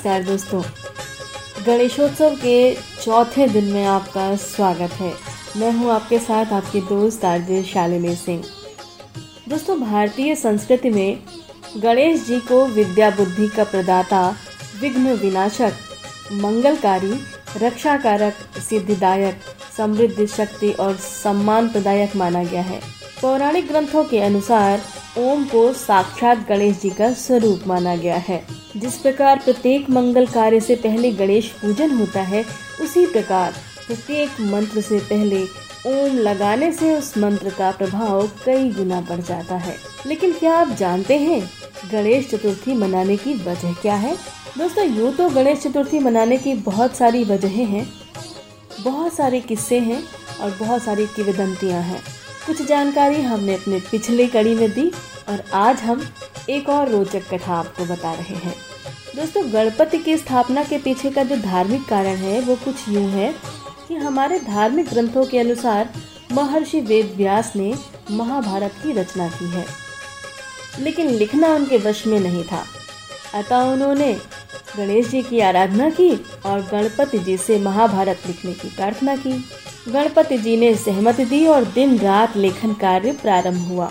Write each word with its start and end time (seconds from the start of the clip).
नमस्कार 0.00 0.22
दोस्तों। 0.24 0.62
गणेशोत्सव 1.66 2.34
के 2.34 2.74
चौथे 3.02 3.46
दिन 3.48 3.64
में 3.64 3.84
आपका 3.84 4.36
स्वागत 4.36 4.92
है। 4.92 5.12
मैं 5.56 5.72
हूँ 5.72 5.90
आपके 5.92 6.18
साथ 6.18 6.52
आपकी 6.52 6.80
दोस्त 6.80 7.24
आरजे 7.24 7.62
शालिनी 7.62 8.14
सिंह। 8.14 8.44
दोस्तों, 9.48 9.78
भारतीय 9.80 10.34
संस्कृति 10.34 10.90
में 10.90 11.18
गणेश 11.76 12.26
जी 12.26 12.38
को 12.40 12.64
विद्या 12.66 13.10
बुद्धि 13.10 13.48
का 13.48 13.64
प्रदाता, 13.64 14.22
विघ्न 14.80 15.12
विनाशक, 15.14 15.72
मंगलकारी, 16.32 17.12
रक्षाकारक, 17.56 18.34
सिद्धिदायक, 18.68 19.40
समृद्धि 19.76 20.26
शक्ति 20.26 20.70
और 20.70 20.96
सम्मान 20.96 21.68
प्रदायक 21.68 22.16
माना 22.16 22.44
गया 22.44 22.62
है। 22.62 22.80
पौराणिक 23.22 23.68
ग्रंथों 23.68 24.04
के 24.04 24.20
अनुसार 24.20 24.80
ओम 25.18 25.44
को 25.44 25.72
साक्षात 25.72 26.46
गणेश 26.48 26.76
जी 26.80 26.90
का 26.90 27.12
स्वरूप 27.12 27.66
माना 27.66 27.94
गया 27.96 28.16
है। 28.18 28.42
जिस 28.76 28.96
प्रकार 28.96 29.38
प्रत्येक 29.38 29.88
मंगल 29.90 30.26
कार्य 30.26 30.60
से 30.60 30.74
पहले 30.74 31.10
गणेश 31.12 31.48
पूजन 31.52 31.90
होता 31.90 32.20
है, 32.22 32.44
उसी 32.80 33.04
प्रकार 33.06 33.54
प्रत्येक 33.86 34.40
मंत्र 34.42 34.80
से 34.80 34.98
पहले 35.00 35.42
ओम 35.86 36.18
लगाने 36.18 36.70
से 36.72 36.94
उस 36.96 37.16
मंत्र 37.18 37.50
का 37.50 37.70
प्रभाव 37.70 38.26
कई 38.44 38.70
गुना 38.70 39.00
बढ़ 39.00 39.20
जाता 39.20 39.56
है। 39.56 39.76
लेकिन 40.06 40.32
क्या 40.32 40.54
आप 40.56 40.68
जानते 40.70 41.18
हैं 41.18 41.42
गणेश 41.92 42.30
चतुर्थी 42.30 42.74
मनाने 42.74 43.16
की 43.16 43.34
वजह 43.34 43.72
क्या 43.72 43.94
है? 43.94 44.14
दोस्तों, 44.58 44.84
यूँ 44.86 45.12
तो 45.12 45.28
गणेश 45.30 45.58
चतुर्थी 45.58 45.98
मनाने 45.98 46.36
की 46.36 46.54
बहुत 46.54 46.96
सारी 46.96 47.24
वजहें 47.24 47.64
हैं, 47.64 47.86
बहुत 48.80 49.14
सारे 49.14 49.40
किस्से 49.40 49.78
हैं 49.80 50.02
और 50.42 50.56
बहुत 50.60 50.82
सारी 50.82 51.06
किवदंतियाँ 51.06 51.82
हैं। 51.82 52.02
कुछ 52.46 52.62
जानकारी 52.62 53.22
हमने 53.22 53.54
अपने 53.54 53.80
पिछले 53.90 54.26
कड़ी 54.26 54.54
में 54.54 54.70
दी 54.70 54.92
और 55.28 55.44
आज 55.54 55.80
हम 55.80 56.08
एक 56.50 56.68
और 56.68 56.88
रोचक 56.88 57.34
कथा 57.34 57.54
आपको 57.54 57.84
बता 57.84 58.12
रहे 58.12 58.34
हैं। 58.34 58.54
दोस्तों, 59.16 59.52
गणपति 59.52 59.98
की 59.98 60.16
स्थापना 60.16 60.64
के 60.64 60.78
पीछे 60.78 61.10
का 61.10 61.24
जो 61.24 61.36
धार्मिक 61.36 61.88
कारण 61.88 62.16
है, 62.16 62.40
वो 62.40 62.56
कुछ 62.56 62.74
यूँ 62.88 63.04
है 63.04 63.34
कि 63.88 63.94
हमारे 63.94 64.38
धार्मिक 64.38 64.88
ग्रंथों 64.88 65.26
के 65.26 65.38
अनुसार 65.38 65.94
महर्षि 66.32 66.80
वेद 66.80 67.14
व्यास 67.16 67.52
ने 67.56 67.74
महाभारत 68.10 68.72
की 68.82 68.92
रचना 68.92 69.28
की 69.28 69.50
है। 69.50 69.66
लेकिन 70.80 71.06
लिखना 71.10 71.54
उनके 71.54 71.78
वश 71.78 72.06
में 72.06 72.20
नहीं 72.20 72.44
था। 72.44 72.64
अतः 73.34 73.56
उन्होंने 73.56 74.20
गणेश 74.76 75.08
जी 75.08 75.22
की 75.22 75.40
आराधना 75.40 75.88
की 75.90 76.10
और 76.46 76.60
गणपति 76.62 77.18
जी 77.18 77.36
से 77.36 77.58
महाभारत 77.58 78.26
लिखने 78.26 78.52
की 78.52 78.68
प्रार्थना 78.68 79.16
की। 79.16 79.32
गणपति 79.88 80.38
जी 80.38 80.56
ने 80.56 80.74
सहमति 80.76 81.24
दी 81.24 81.44
और 81.46 81.64
दिन 81.74 81.98
रात 81.98 82.36
लेखन 82.36 82.72
कार्य 82.74 83.12
प्रारंभ 83.12 83.66
हुआ। 83.68 83.90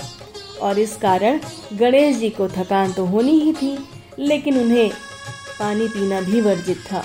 और 0.61 0.79
इस 0.79 0.95
कारण 0.97 1.39
गणेश 1.73 2.17
जी 2.17 2.29
को 2.29 2.47
थकान 2.47 2.91
तो 2.93 3.05
होनी 3.05 3.39
ही 3.39 3.53
थी, 3.53 3.77
लेकिन 4.19 4.57
उन्हें 4.57 4.89
पानी 5.59 5.87
पीना 5.87 6.21
भी 6.21 6.41
वर्जित 6.41 6.77
था। 6.91 7.03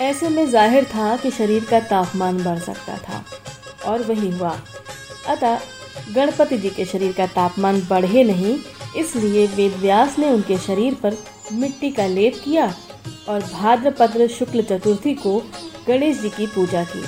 ऐसे 0.00 0.28
में 0.28 0.46
ज़ाहिर 0.50 0.84
था 0.84 1.16
कि 1.16 1.30
शरीर 1.30 1.64
का 1.64 1.80
तापमान 1.80 2.42
बढ़ 2.44 2.58
सकता 2.58 2.96
था। 2.98 3.24
और 3.86 4.02
वही 4.02 4.30
हुआ। 4.30 4.56
अतः 5.28 5.58
गणपति 6.14 6.58
जी 6.58 6.70
के 6.70 6.84
शरीर 6.84 7.12
का 7.12 7.26
तापमान 7.26 7.80
बढ़े 7.90 8.24
नहीं, 8.24 8.56
इसलिए 8.96 9.46
वेदव्यास 9.46 10.18
ने 10.18 10.30
उनके 10.30 10.58
शरीर 10.58 10.94
पर 10.94 11.16
मिट्टी 11.52 11.90
का 11.90 12.06
लेप 12.06 12.40
किया 12.44 12.66
और 13.28 13.42
भाद्रपद्र 13.42 14.26
शुक्ल 14.28 14.62
चतुर्थी 14.62 15.14
को 15.14 15.38
गणेश 15.88 16.20
जी 16.20 16.28
की 16.28 16.46
पूजा 16.46 16.84
की। 16.84 17.02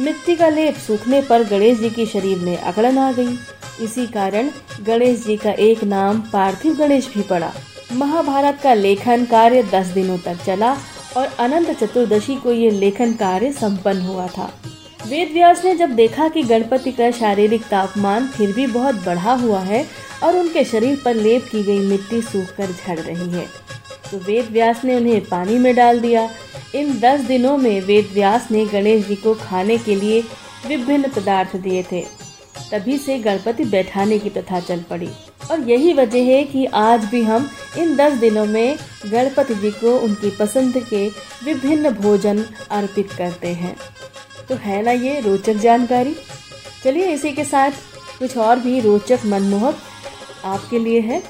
मिट्टी 0.00 0.36
का 0.36 0.48
लेप 0.48 0.76
सूखने 0.76 1.20
पर 1.22 1.44
गणेश 1.44 1.78
जी 1.78 1.90
के 1.90 2.06
शरीर 2.06 2.38
में 2.38 2.56
अकड़न 2.56 2.98
आ 2.98 3.10
गई। 3.12 3.36
इसी 3.84 4.06
कारण 4.06 4.50
गणेश 4.80 5.24
जी 5.24 5.36
का 5.36 5.52
एक 5.52 5.84
नाम 5.84 6.20
पार्थिव 6.32 6.74
गणेश 6.74 7.08
भी 7.14 7.22
पड़ा। 7.22 7.52
महाभारत 7.92 8.60
का 8.62 8.74
लेखन 8.74 9.24
कार्य 9.24 9.62
दस 9.62 9.86
दिनों 9.86 10.18
तक 10.18 10.44
चला 10.44 10.76
और 11.16 11.26
अनंत 11.38 11.70
चतुर्दशी 11.70 12.36
को 12.36 12.52
ये 12.52 12.70
लेखन 12.70 13.12
कार्य 13.12 13.52
संपन्न 13.52 14.00
हुआ 14.00 14.26
था। 14.26 14.50
वेद 15.06 15.32
व्यास 15.32 15.64
ने 15.64 15.74
जब 15.74 15.90
देखा 15.90 16.28
कि 16.28 16.42
गणपति 16.42 16.92
का 16.92 17.10
शारीरिक 17.10 17.64
तापमान 17.64 18.26
फिर 18.26 18.52
भी 18.52 18.66
बहुत 18.66 18.94
बढ़ा 18.94 19.32
हुआ 19.32 19.58
है 19.58 19.84
और 20.22 20.36
उनके 20.36 20.64
शरीर 20.64 21.02
पर 21.04 21.14
लेप 21.14 21.44
की 21.44 21.62
गई 21.62 21.78
मिट्टी 21.78 22.22
सूख 22.22 22.54
कर 22.56 22.72
झड़ 22.72 23.00
रही 23.00 23.30
है। 23.30 23.46
तो 24.10 24.18
वेद 24.18 24.50
व्यास 24.50 24.84
ने 24.84 24.94
उन्हें 24.94 25.24
पानी 25.24 25.58
में 25.58 25.74
डाल 25.74 26.00
दिया। 26.00 26.30
इन 26.74 27.00
दस 27.00 27.20
दिनों 27.20 27.56
में 27.58 27.80
वेद 27.80 28.10
व्यास 28.14 28.48
ने 28.50 28.66
गणेश 28.66 29.06
जी 29.06 29.16
को 29.16 29.34
खाने 29.34 29.78
के 29.78 29.94
लिए 29.94 30.20
विभिन्न 30.66 31.08
पदार्थ 31.08 31.56
दिए 31.56 31.82
थे। 31.82 32.04
तभी 32.72 32.98
से 32.98 33.18
गणपति 33.18 33.64
बैठाने 33.64 34.18
की 34.18 34.28
प्रथा 34.28 34.60
चल 34.60 34.80
पड़ी। 34.80 35.08
और 35.50 35.60
यही 35.60 35.92
वजह 35.92 36.22
है 36.22 36.44
कि 36.44 36.64
आज 36.64 37.04
भी 37.04 37.22
हम 37.22 37.50
इन 37.78 37.96
दस 37.96 38.12
दिनों 38.12 38.44
में 38.46 38.76
गणपति 39.06 39.54
जी 39.54 39.70
को 39.70 39.98
उनकी 39.98 40.30
पसंद 40.30 40.86
के 40.90 41.08
विभिन्न 41.44 41.90
भोजन 41.90 42.44
अर्पित 42.70 43.12
करते 43.12 43.48
हैं। 43.48 43.76
तो 44.48 44.54
है 44.54 44.82
ना 44.82 44.90
ये 44.90 45.20
रोचक 45.20 45.54
जानकारी? 45.54 46.16
चलिए 46.84 47.12
इसी 47.12 47.32
के 47.32 47.44
साथ 47.44 47.70
कुछ 48.18 48.36
और 48.36 48.58
भी 48.58 48.80
रोचक 48.80 49.20
मनमोहक 49.26 49.78
आपके 50.44 50.78
लिए 50.78 51.00
है। 51.00 51.22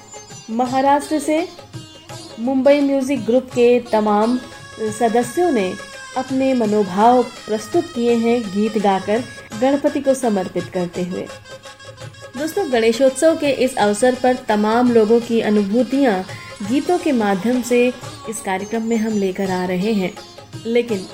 महाराष्ट्र 0.50 1.19
से 1.19 1.47
मुंबई 2.41 2.81
म्यूज़िक 2.81 3.25
ग्रुप 3.25 3.47
के 3.47 3.78
तमाम 3.81 4.39
सदस्यों 4.99 5.50
ने 5.50 5.73
अपने 6.17 6.53
मनोभाव 6.55 7.23
प्रस्तुत 7.23 7.93
किए 7.95 8.15
हैं 8.15 8.41
गीत 8.43 8.78
गाकर, 8.78 9.23
गणपति 9.61 10.00
को 10.00 10.15
समर्पित 10.15 10.65
करते 10.65 11.03
हुए। 11.03 11.27
दोस्तों, 12.39 12.73
गणेशोत्सव 12.73 13.37
के 13.37 13.50
इस 13.65 13.77
अवसर 13.77 14.15
पर 14.15 14.37
तमाम 14.49 14.93
लोगों 14.93 15.21
की 15.21 15.41
अनुभूतियाँ 15.41 16.25
गीतों 16.62 16.99
के 16.99 17.12
माध्यम 17.12 17.62
से 17.62 17.87
इस 18.29 18.41
कार्यक्रम 18.41 18.83
में 18.83 18.97
हम 18.97 19.12
लेकर 19.12 19.50
आ 19.50 19.65
रहे 19.65 19.93
हैं। 19.93 20.12
लेकिन 20.67 21.06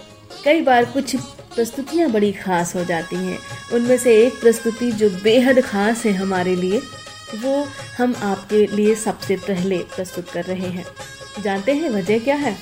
कई 0.45 0.61
बार 0.61 0.85
कुछ 0.85 1.15
प्रस्तुतियाँ 1.55 2.11
बड़ी 2.11 2.33
खास 2.33 2.75
हो 2.77 2.85
जाती 2.85 3.17
हैं। 3.17 3.39
उनमें 3.73 3.97
से 3.99 4.17
एक 4.27 4.41
प्रस्तुति 4.41 4.91
जो 4.93 5.11
बेहद 5.23 5.61
खास 5.61 6.05
है 6.07 6.13
हमारे 6.13 6.55
लिए 6.57 6.81
वो 7.37 7.67
हम 7.99 8.15
आपके 8.23 8.67
लिए 8.67 8.95
सबसे 8.95 9.37
पहले 9.39 9.79
प्रस्तुत 9.95 10.31
कर 10.31 10.45
रहे 10.45 10.69
हैं। 10.69 10.85
जानते 11.43 11.73
हैं 11.73 11.91
वजह 11.91 12.19
क्या 12.19 12.37
है? 12.37 12.57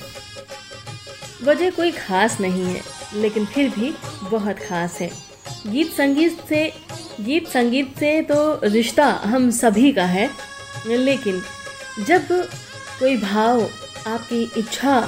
वजह 1.45 1.71
कोई 1.71 1.91
खास 1.93 2.41
नहीं 2.41 2.65
है, 2.65 2.81
लेकिन 3.15 3.45
फिर 3.47 3.69
भी 3.71 3.93
बहुत 4.23 4.59
खास 4.59 4.99
है। 5.01 5.11
गीत 5.67 5.93
संगीत 5.93 6.39
से, 6.49 6.73
गीत 7.21 7.49
संगीत 7.49 7.99
से 7.99 8.21
तो 8.23 8.61
रिश्ता 8.65 9.07
हम 9.25 9.51
सभी 9.53 9.93
का 9.93 10.05
है, 10.07 10.29
लेकिन 10.87 11.43
जब 12.07 12.29
कोई 12.99 13.17
भाव 13.17 13.63
आपकी 14.07 14.43
इच्छा 14.59 14.99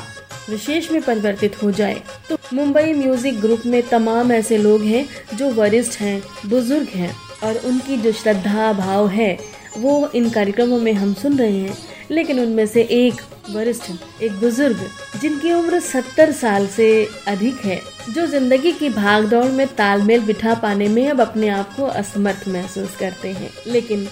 विशेष 0.49 0.91
में 0.91 1.01
परिवर्तित 1.03 1.63
हो 1.63 1.71
जाए 1.71 2.03
तो 2.29 2.37
मुंबई 2.55 2.93
म्यूज़िक 2.93 3.41
ग्रुप 3.41 3.63
में 3.67 3.83
तमाम 3.89 4.33
ऐसे 4.33 4.59
लोग 4.59 4.83
हैं 4.83 5.07
जो 5.37 5.51
वरिष्ठ 5.51 6.01
हैं, 6.01 6.23
बुज़ुर्ग 6.47 6.89
हैं। 6.89 7.15
और 7.45 7.57
उनकी 7.57 7.97
जो 7.97 8.13
श्रद्धा 8.13 8.73
भाव 8.73 9.09
है, 9.09 9.39
वो 9.79 10.11
इन 10.15 10.31
कार्यक्रमों 10.31 10.79
में 10.79 10.93
हम 10.93 11.15
सुन 11.15 11.39
रहे 11.39 11.59
हैं। 11.59 11.77
लेकिन 12.11 12.41
उनमें 12.41 12.67
से 12.67 12.83
एक 12.83 13.21
वरिष्ठ, 13.51 13.91
एक 14.23 14.33
बुज़ुर्ग, 14.33 14.79
जिनकी 15.21 15.53
उम्र 15.53 15.81
सत्तर 15.81 16.33
साल 16.33 16.67
से 16.67 17.09
अधिक 17.29 17.57
है, 17.57 17.81
जो 18.11 18.27
ज़िंदगी 18.27 18.73
की 18.73 18.89
भागदौड़ 18.91 19.45
में 19.45 19.67
तालमेल 19.67 20.21
बिठा 20.21 20.55
पाने 20.55 20.89
में 20.89 21.09
अब 21.09 21.21
अपने 21.21 21.49
आप 21.49 21.75
को 21.77 21.85
असमर्थ 21.85 22.49
महसूस 22.49 22.97
करते 22.97 23.33
हैं। 23.33 23.51
लेकिन 23.67 24.09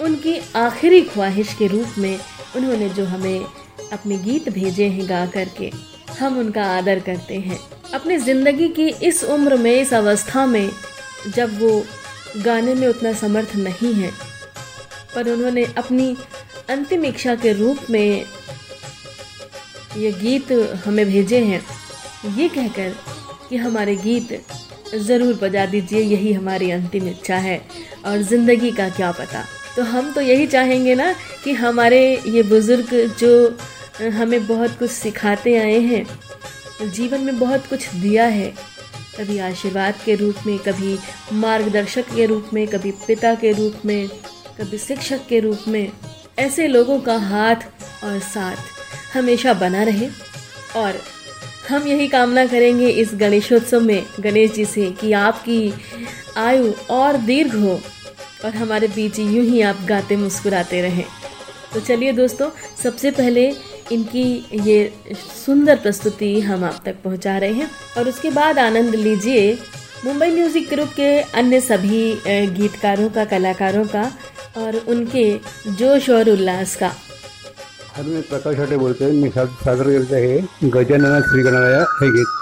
उनकी 0.00 0.38
आखिरी 0.56 1.00
ख्वाहिश 1.02 1.54
के 1.54 1.66
रूप 1.66 1.98
में 1.98 2.18
उन्होंने 2.56 2.88
जो 2.88 3.04
हमें 3.04 3.44
अपने 3.92 4.16
गीत 4.18 4.48
भेजे 4.48 4.88
हैं 4.88 5.08
गा 5.08 5.24
करके, 5.26 5.70
हम 6.18 6.38
उनका 6.38 6.64
आदर 6.76 7.00
करते 7.00 7.34
हैं। 7.34 7.58
अपनी 7.94 8.16
ज़िंदगी 8.16 8.68
की 8.68 8.88
इस 8.88 9.22
उम्र 9.24 9.56
में, 9.56 9.72
इस 9.72 9.94
अवस्था 9.94 10.46
में, 10.46 10.70
जब 11.28 11.58
वो 11.60 11.84
गाने 12.36 12.74
में 12.74 12.86
उतना 12.88 13.12
समर्थ 13.14 13.54
नहीं 13.58 13.92
है। 13.94 14.10
पर 15.14 15.30
उन्होंने 15.30 15.64
अपनी 15.78 16.16
अंतिम 16.70 17.04
इच्छा 17.04 17.34
के 17.36 17.52
रूप 17.52 17.90
में 17.90 18.24
ये 19.96 20.12
गीत 20.12 20.52
हमें 20.86 21.04
भेजे 21.06 21.38
हैं। 21.40 21.60
ये 22.36 22.48
कहकर 22.48 22.94
कि 23.48 23.56
हमारे 23.56 23.94
गीत 23.96 24.40
ज़रूर 24.96 25.34
बजा 25.34 25.64
दीजिए, 25.66 26.00
यही 26.00 26.32
हमारी 26.32 26.70
अंतिम 26.70 27.08
इच्छा 27.08 27.36
है 27.38 27.60
और 28.06 28.22
ज़िंदगी 28.22 28.70
का 28.72 28.88
क्या 28.90 29.10
पता। 29.12 29.44
तो 29.76 29.82
हम 29.84 30.12
तो 30.12 30.20
यही 30.20 30.46
चाहेंगे 30.46 30.94
ना 30.94 31.12
कि 31.44 31.52
हमारे 31.54 32.00
ये 32.26 32.42
बुज़ुर्ग 32.44 32.94
जो 33.20 34.10
हमें 34.12 34.46
बहुत 34.46 34.78
कुछ 34.78 34.90
सिखाते 34.90 35.56
आए 35.56 35.78
हैं, 35.80 36.06
जीवन 36.82 37.20
में 37.20 37.38
बहुत 37.38 37.66
कुछ 37.66 37.88
दिया 37.90 38.24
है 38.26 38.52
कभी 39.18 39.38
आशीर्वाद 39.38 39.94
के 40.04 40.14
रूप 40.14 40.34
में, 40.46 40.58
कभी 40.58 40.98
मार्गदर्शक 41.32 42.04
के 42.16 42.26
रूप 42.26 42.50
में, 42.52 42.66
कभी 42.66 42.90
पिता 42.90 43.34
के 43.34 43.52
रूप 43.52 43.74
में, 43.84 44.08
कभी 44.60 44.78
शिक्षक 44.78 45.26
के 45.28 45.40
रूप 45.40 45.58
में। 45.68 45.92
ऐसे 46.38 46.66
लोगों 46.66 47.00
का 47.00 47.16
हाथ 47.16 47.56
और 48.04 48.18
साथ 48.18 49.16
हमेशा 49.16 49.54
बना 49.54 49.82
रहे। 49.82 50.08
और 50.76 51.00
हम 51.68 51.86
यही 51.86 52.08
कामना 52.08 52.46
करेंगे 52.46 52.88
इस 52.88 53.10
गणेशोत्सव 53.14 53.80
में 53.80 54.06
गणेश 54.20 54.52
जी 54.52 54.64
से 54.64 54.90
कि 54.90 55.12
आपकी 55.12 55.72
आयु 56.36 56.72
और 56.90 57.16
दीर्घ 57.16 57.54
हो 57.56 57.80
और 58.44 58.54
हमारे 58.54 58.88
बीच 58.88 59.18
यूँ 59.18 59.44
ही 59.44 59.60
आप 59.60 59.78
गाते 59.88 60.16
मुस्कुराते 60.16 60.82
रहें। 60.82 61.04
तो 61.74 61.80
चलिए 61.80 62.12
दोस्तों, 62.12 62.50
सबसे 62.82 63.10
पहले 63.10 63.52
इनकी 63.92 64.24
ये 64.64 64.92
सुंदर 65.14 65.76
प्रस्तुति 65.76 66.40
हम 66.40 66.64
आप 66.64 66.80
तक 66.84 66.96
पहुँचा 67.04 67.36
रहे 67.38 67.52
हैं। 67.52 67.70
और 67.98 68.08
उसके 68.08 68.30
बाद 68.30 68.58
आनंद 68.58 68.94
लीजिए 68.94 69.52
मुंबई 70.04 70.30
म्यूज़िक 70.30 70.68
ग्रुप 70.68 70.88
के 70.96 71.10
अन्य 71.40 71.60
सभी 71.60 72.02
गीतकारों 72.56 73.08
का, 73.10 73.24
कलाकारों 73.24 73.84
का 73.86 74.10
और 74.56 74.76
उनके 74.88 75.28
जोश 75.70 76.10
और 76.10 76.30
उल्लास 76.30 76.76
का। 76.76 76.92
हर 77.96 78.04
में 78.04 78.22
प्रकाश 78.22 78.58
हाटे 78.58 78.76
बोलते 78.76 79.04
हैं 79.04 79.12
मी 79.12 79.28
करते 79.30 80.14
आहे 80.16 80.70
गजानना 80.70 81.20
श्री 81.20 81.42
गणराया 81.42 81.84
है 82.00 82.10
गीत। 82.10 82.34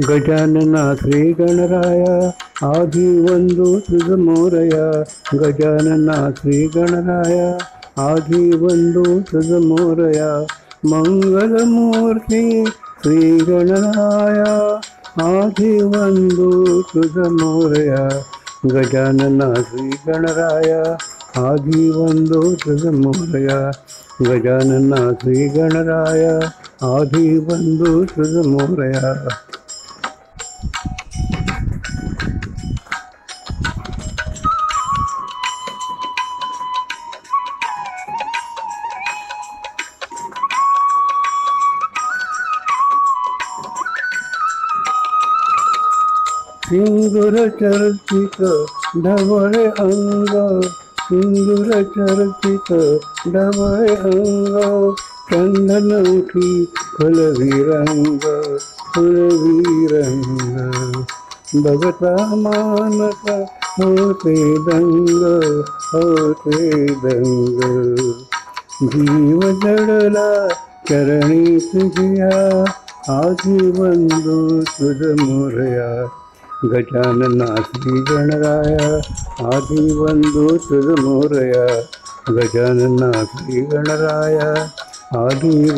गजानना 0.00 0.94
श्री 0.94 1.32
गणराया 1.34 2.14
ಆದಿ 2.65 3.07
ಒಂದು 3.27 3.65
ಸುಧಮೋರಯ 3.85 4.75
ಗಜಾನನ 5.35 6.11
ಶ್ರೀ 6.37 6.59
ಗಣರಾಯ 6.75 7.39
ಆದಿ 8.03 8.43
ಒಂದು 8.65 9.03
ಸುಧಮೋರಯ 9.29 10.21
ಮಂಗಲ 10.85 11.53
ಮೂರ್ತಿ 11.73 12.43
ಶ್ರೀ 12.99 13.19
ಗಣರಾಯ 13.41 14.41
ಆದಿ 15.25 15.73
ಒಂದು 15.97 16.47
ಸುಧಮೋರಯ 16.89 17.93
ಗಜಾನನ 18.71 19.41
ಶ್ರೀ 19.63 19.87
ಗಣರಾಯ 20.05 20.71
ಆದಿ 21.41 21.83
ಒಂದು 22.01 22.41
ಸುಧಮೋರಯ 22.61 23.49
ಗಜಾನನ 24.23 24.95
ಶ್ರೀ 25.21 25.39
ಗಣರಾಯ 25.55 26.25
ಆದಿ 26.87 27.27
ಒಂದು 27.49 27.91
ಸುಧಮೋರಯ 28.13 28.95
सिंदूर 47.30 47.48
चर्चित 47.48 48.42
ढवळे 48.96 49.64
अंग, 49.64 50.60
सिंदूर 51.00 51.82
चर्चित 51.82 52.72
ढवळे 53.28 53.94
अंग, 53.94 54.90
चंदन 55.30 56.16
उठी 56.16 56.64
फुलवी 56.64 57.50
रंग 57.52 58.18
फुलवी 58.94 59.86
रंग 59.90 61.04
बघता 61.54 62.14
मानस 62.34 63.30
होते 63.80 64.54
दंग 64.54 65.22
होते 65.94 66.86
दंग। 66.86 67.60
जीव 68.82 69.40
जडला 69.40 70.48
चरणी 70.88 71.58
तुझ्या 71.58 72.64
आजी 73.08 73.70
बंधू 73.70 74.60
तुझ 74.60 75.20
मोरया। 75.20 76.06
गजानना 76.64 77.46
श्री 77.66 78.00
गणराय 78.08 78.74
आदि 79.50 79.84
बंधु 79.98 80.46
तुझमोरय 80.64 81.52
गजानना 82.36 83.10
श्री 83.30 83.60
गणराय 83.70 84.36
आदि 85.20 85.70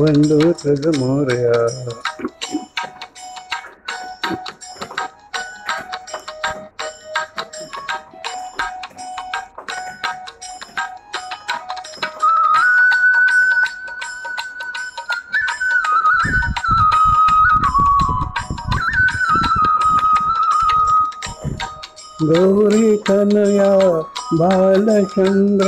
गौरी 22.22 22.96
तनया 22.96 24.00
बालचंद्र। 24.34 25.66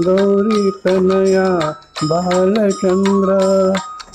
गौरी 0.00 0.70
तनया 0.70 1.74
बालचंद्र। 2.04 3.38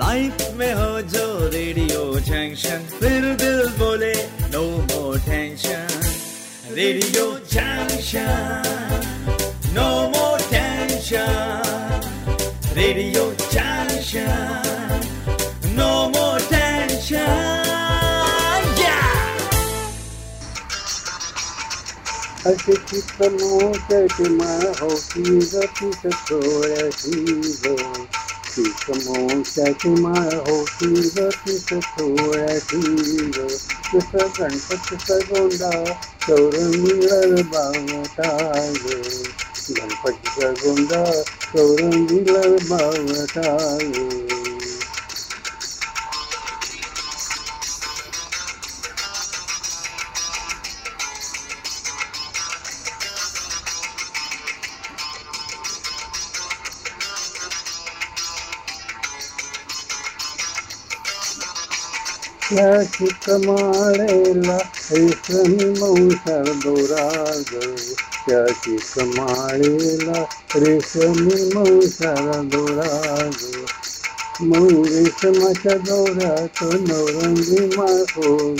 लाइफ 0.00 0.36
में 0.58 0.72
हो 0.74 1.00
जो 1.14 1.24
रेडियो 1.52 2.02
जंक्शन 2.20 2.84
फिर 2.98 3.24
दिल 3.42 3.60
बोले 3.78 4.12
no 4.52 4.62
more 4.90 5.18
tension 5.26 5.86
radio 6.76 7.26
junction 7.52 9.02
no 9.76 9.88
more 10.14 10.40
tension 10.52 11.32
radio 12.78 13.24
junction 13.52 14.65
अच 22.47 22.65
की 22.89 22.99
त 23.11 23.27
मां 24.37 24.59
होटी 24.81 25.23
चित 28.57 28.85
मोस 28.99 29.55
मां 30.03 30.21
होटल 30.47 31.19
छो 31.81 32.07
थींदो 32.69 33.47
गणपति 34.39 34.97
त 35.09 35.19
गोर 36.29 36.55
मिलल 36.77 37.35
बाब 37.51 37.91
गणपति 39.69 40.29
त 40.35 40.53
गोर 41.55 41.81
मिलल 41.83 42.57
बाब 42.69 44.36
ची 62.57 63.07
कमाड़ा 63.07 63.91
रे 63.93 64.67
सी 64.75 65.69
मौसाल 65.79 66.43
दौरा 66.43 67.31
गो 67.31 68.47
चिकला 68.53 70.25
रेश 70.55 70.95
में 70.95 71.53
मौसाल 71.53 72.49
दौरा 72.49 73.29
गो 73.29 73.67
रेशम 74.43 75.53
दौरात 75.77 76.63
नवरंगी 76.63 77.77
मां 77.77 78.05
कोई 78.17 78.55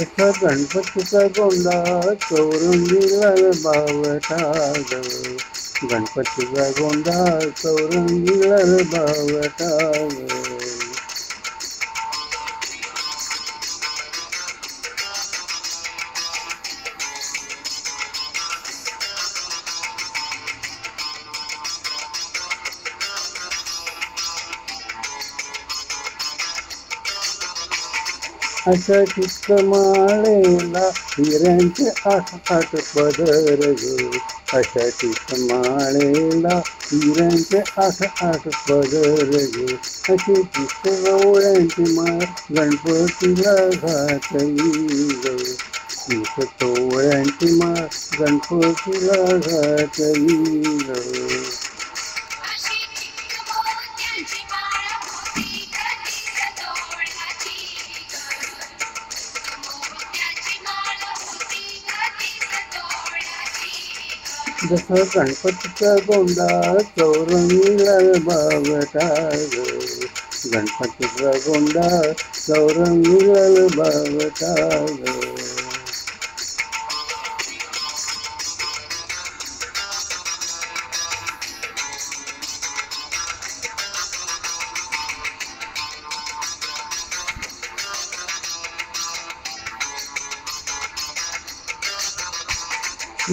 जसा 0.00 0.30
गणपतीचा 0.42 1.22
गोंडा 1.36 1.78
चौरंगीला 2.22 3.30
बावटा 3.62 4.40
ग 4.90 5.00
गणपतीचा 5.82 6.68
गोंडा 6.78 7.18
चौरंगीला 7.62 8.60
बावटा 8.92 9.70
असं 28.70 28.92
अशा 28.92 29.04
चित्तमाळेला 29.04 30.88
हिऱ्यांचे 31.08 31.88
आठ 32.06 32.52
आठ 32.52 32.74
पदर 32.86 33.60
गे 33.72 34.10
अशा 34.52 34.88
चित्तमाळेला 34.90 36.54
हिऱ्यांचे 36.82 37.58
आठ 37.76 38.02
आठ 38.22 38.46
पदर 38.68 39.32
गे 39.32 39.66
अशी 40.08 40.34
चित्त 40.34 40.86
गवळ्यांची 40.86 41.92
माळ 41.94 42.24
गणपतीला 42.56 43.56
घात 43.72 44.32
ग 44.34 45.36
चित्त 45.90 46.40
तोवळ्यांची 46.60 47.52
माळ 47.54 47.84
गणपतीला 48.20 49.22
घात 49.38 50.00
ग 50.00 51.69
जसं 64.70 65.02
गणपतीचा 65.14 65.94
गोंडा 66.06 66.48
चौरंगीला 66.98 67.96
बावटा 68.24 69.06
ग 69.52 69.64
गणपतीचा 70.46 71.30
गोंडा 71.46 71.88
चौरंगीला 72.36 73.66
बावटा 73.76 74.54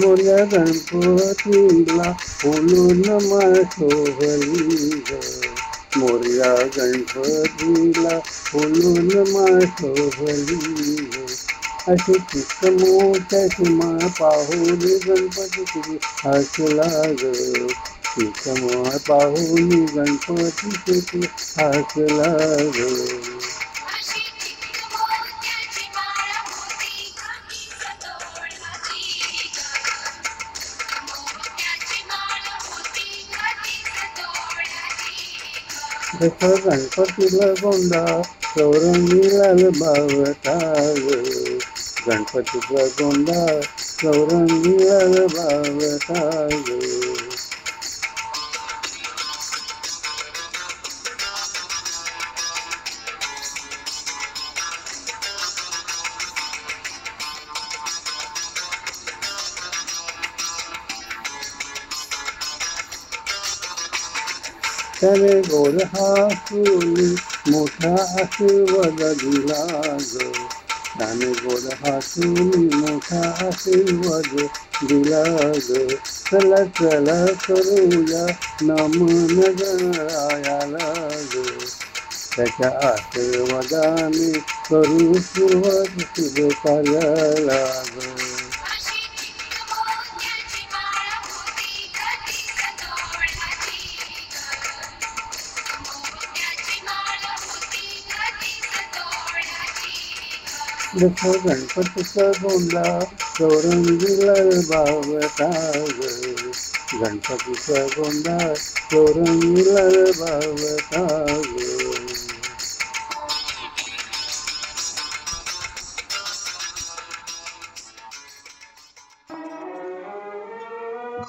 मोर्या 0.08 0.44
गणपतीला 0.52 2.12
फुलून 2.20 3.02
शोभली 3.72 5.00
ग 5.02 5.18
मोर्या 5.98 6.54
गणपतीला 6.78 8.18
फुलून 8.20 9.10
शोभली 9.66 10.96
ग 11.08 11.26
अशी 11.88 12.14
चित्त 12.14 12.66
मोठ्याची 12.72 13.74
माळ 13.74 14.08
पाहुली 14.20 14.96
गणपती 15.08 15.64
तुझी 15.66 15.98
हसला 16.24 16.90
ग 17.14 17.34
चित्त 18.08 18.50
माळ 18.50 18.98
पाहुली 19.08 19.86
गणपती 19.96 20.76
तुझी 20.88 21.26
हसला 21.58 22.34
ग 22.70 22.88
जसं 36.20 36.56
गणपतीला 36.66 37.48
गोंडा 37.62 38.04
चौरंगीला 38.56 39.52
बावटा 39.80 40.58
ग 40.98 41.16
गणपतीचा 42.08 42.86
गोंडा 43.00 43.46
चौरंगीला 44.02 45.00
बावटा 45.28 46.22
ग 65.78 65.88
त्याने 65.88 66.12
गोड 66.12 66.94
हासून 66.94 67.16
मोठा 67.52 67.94
आशीर्वाद 68.22 69.02
दिला 69.14 69.64
ग 69.98 70.32
त्याने 71.00 71.32
गोड 71.32 71.66
हासून 71.82 72.68
मोठा 72.74 73.22
आशीर्वाद 73.48 74.36
दिला 74.84 75.24
ग 75.70 75.88
चला 76.32 76.64
चला 76.80 77.26
करूया 77.48 78.26
नमन 78.62 79.40
गणरायाला 79.40 80.94
ग 81.36 81.46
त्याच्या 82.38 82.70
आशीर्वादाने 82.90 84.32
करू 84.70 85.14
सुरुवात 85.14 86.00
शुभ 86.16 86.52
कार्याला 86.66 87.64
ग 87.96 88.27
जसं 100.98 101.32
गणपतीचा 101.32 102.30
गोंडा 102.30 103.00
चौरंगीला 103.40 104.34
बावटा 104.70 105.50
ग 105.76 106.02
गणपतीचा 107.02 107.86
गोंडा 107.86 108.54
चौरंगीला 108.92 109.84
बावटा 110.20 111.06
ग 111.50 111.68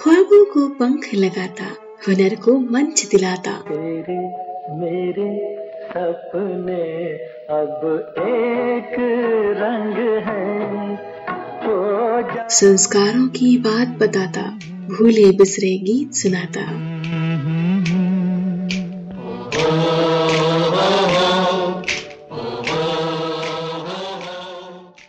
ख्वाबों 0.01 0.45
को 0.45 0.67
पंख 0.69 1.09
लगाता, 1.15 1.65
हुनर 2.07 2.35
को 2.35 2.53
मंच 2.73 3.03
दिलाता। 3.11 3.53
तेरे 3.69 4.19
मेरे 4.81 5.68
सपने 5.89 6.85
अब 7.51 7.85
एक 8.19 8.95
रंग 9.59 9.97
है। 10.27 10.47
संस्कारों 12.51 13.27
की 13.29 13.57
बात 13.59 13.89
बताता, 13.99 14.43
भूले 14.89 15.31
बिसरे 15.31 15.71
गीत 15.79 16.15
सुनाता। 16.15 16.61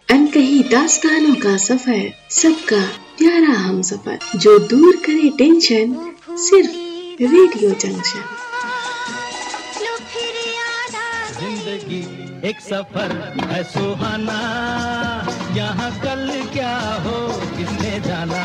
अनकही 0.10 0.60
दास्तानों 0.64 1.36
का 1.36 1.58
सफ़र, 1.58 2.04
सबका 2.32 2.82
प्यारा 3.18 3.54
हम 3.60 3.82
सफ़र 3.82 4.20
जो 4.36 4.60
दूर 4.60 4.96
करे 4.96 5.30
टेंशन, 5.38 5.96
सिर्फ़ 6.40 6.76
रेडियो 7.24 7.70
जंक्शन। 7.72 8.24
एक 12.46 12.60
सफ़र 12.62 13.12
है 13.50 13.64
सुहाना। 13.64 14.36
यहाँ 15.56 15.90
कल 16.02 16.30
क्या 16.54 16.76
हो, 17.06 17.18
किसने 17.58 18.00
जाना? 18.00 18.44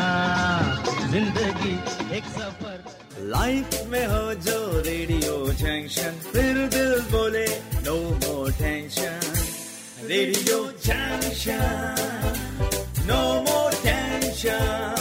ज़िंदगी 1.11 1.73
एक 2.17 2.25
सफ़र। 2.35 2.77
लाइफ 3.31 3.79
में 3.91 4.05
हो 4.05 4.33
जो 4.47 4.57
रेडियो 4.85 5.35
जंक्शन, 5.61 6.19
फिर 6.33 6.57
दिल 6.75 6.99
बोले 7.11 7.45
no 7.85 7.95
more 8.25 8.51
tension 8.59 9.19
Radio 10.09 10.59
Junction 10.85 11.95
no 13.07 13.21
more 13.47 13.73
tension 13.83 14.94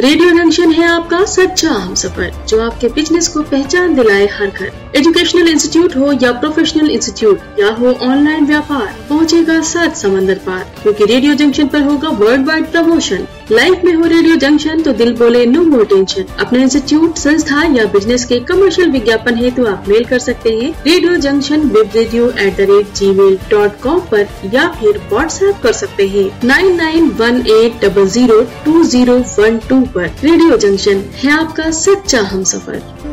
Radio 0.00 0.30
Junction 0.30 0.70
है 0.72 0.86
आपका 0.88 1.24
सच्चा 1.26 1.70
हम 1.70 1.94
सफ़र, 1.94 2.30
जो 2.48 2.60
आपके 2.62 2.88
बिज़नेस 2.88 3.26
को 3.28 3.40
पहचान 3.42 3.94
दिलाए 3.94 4.26
हर 4.32 4.46
घर। 4.46 4.70
एजुकेशनल 4.96 5.48
इंस्टीट्यूट 5.48 5.96
हो 5.96 6.12
या 6.22 6.30
प्रोफेशनल 6.34 6.90
इंस्टीट्यूट 6.90 7.60
या 7.60 7.70
हो 7.70 7.92
ऑनलाइन 8.04 8.46
व्यापार, 8.46 8.86
पहुँचेगा 9.08 9.60
सच 9.62 9.96
समंदर 9.96 10.38
पार, 10.46 10.64
क्योंकि 10.82 11.04
रेडियो 11.04 11.34
जंक्शन 11.34 11.68
पर 11.68 11.82
होगा 11.82 12.08
वर्ल्ड 12.20 12.46
वाइड 12.46 12.70
प्रमोशन 12.72 13.26
लाइफ 13.52 13.84
में 13.84 13.92
हो 13.92 14.06
रेडियो 14.06 14.34
जंक्शन 14.36 14.82
तो 14.82 14.92
दिल 14.92 15.12
बोले 15.16 15.44
नो 15.46 15.62
मोर 15.62 15.84
टेंशन 15.86 16.26
अपने 16.40 16.60
इंस्टीट्यूट 16.62 17.16
संस्था 17.18 17.62
या 17.76 17.84
बिज़नेस 17.92 18.24
के 18.24 18.38
कमर्शियल 18.48 18.90
विज्ञापन 18.90 19.36
हेतु 19.36 19.62
तो 19.62 19.70
आप 19.70 19.88
मेल 19.88 20.04
कर 20.04 20.18
सकते 20.18 20.50
हैं 20.52 20.70
Radio 20.86 21.16
Junction 21.18 21.68
web 21.70 21.90
radio 21.96 22.30
at 22.30 22.56
the 22.56 22.66
rate 22.70 22.94
Gmail 23.12 23.38
dot 23.50 23.80
com 23.82 24.00
आरोप 24.14 24.54
या 24.54 24.68
फिर 24.72 24.98
व्हाट्सऐप 25.10 25.60
कर 25.62 25.72
सकते 25.72 26.06
हैं 26.08 26.28
nine 26.44 26.76
nine 26.76 27.10
one 27.20 27.44
eight 27.50 27.84
double 27.84 28.06
zero 28.10 28.40
two 28.64 28.82
zero 28.86 29.18
one 29.38 29.58
two 29.68 29.80
आरोप 29.80 30.24
रेडियो 30.24 30.56
जंक्शन 30.58 31.04
है 31.16 31.32
आपका 31.32 31.70
सच्चा 31.78 32.20
हम 32.32 32.44
सफ़र 32.44 33.09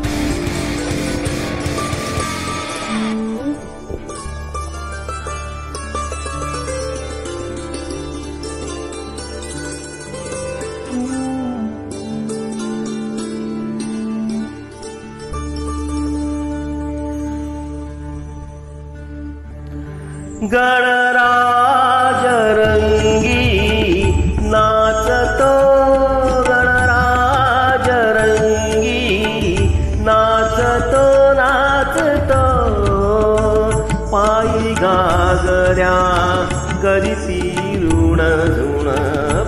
कन्या 35.67 36.47
करीसी 36.83 37.39
ऋण 37.83 38.17
झुण 38.55 38.89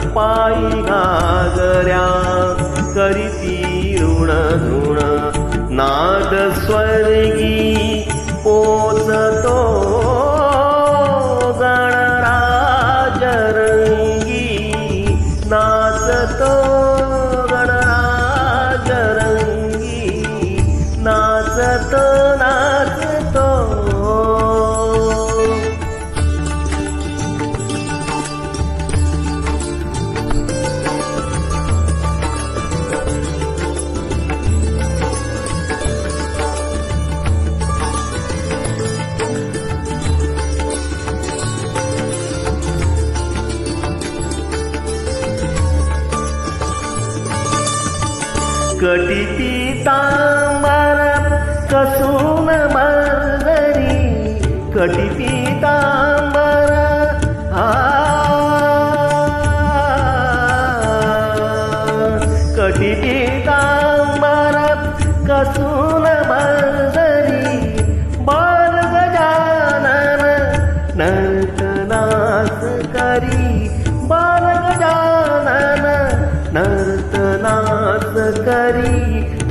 पायी 0.09 0.81
घागऱ्या. 0.81 2.05
करीसी 2.95 3.95
ऋण 4.01 4.27
झुण 4.59 4.97
नाद 5.71 6.61
स्वर्गी 6.65 8.09
ओ 8.45 8.88
पीताम्बरं 49.80 51.26
कसूनमर्दरी 51.72 52.68
कटिपीता 54.76 55.76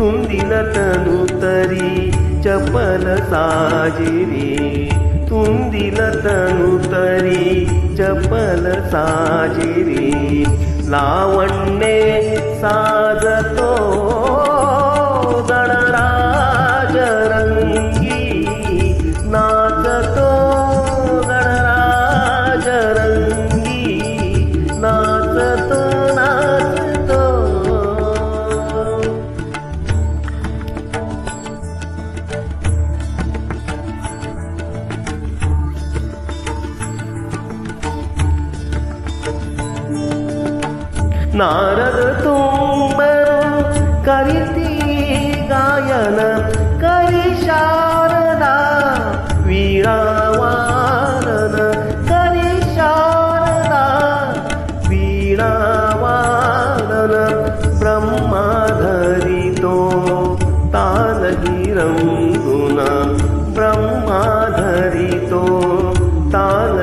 करी 0.09 0.29
तुंदिल 0.39 0.53
तनु 0.75 1.17
तरी 1.41 2.11
चपल 2.45 3.05
साजिरी 3.31 4.53
तुंदिल 5.29 5.99
तनु 6.25 6.71
तरी 6.85 7.67
चपल 7.99 8.65
साजिरी 8.95 10.45
लावण्ये 10.95 11.97
साजतो 12.63 13.71
但。 66.31 66.78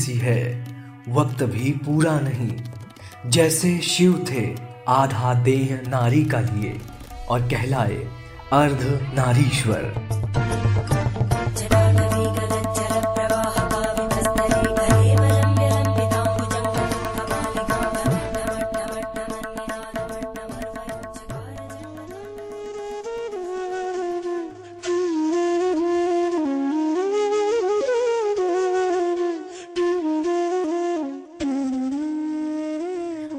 सी 0.00 0.14
है, 0.14 0.66
वक्त 1.08 1.42
भी 1.42 1.70
पूरा 1.72 2.20
नहीं। 2.20 2.52
जैसे 3.30 3.78
शिव 3.78 4.26
थे, 4.30 4.54
आधा 4.88 5.34
देह 5.34 5.90
नारी 5.90 6.24
का 6.24 6.40
लिए, 6.40 6.80
और 7.28 7.40
कहलाए 7.40 7.96
अर्ध 8.52 9.12
नारीश्वर। 9.14 9.92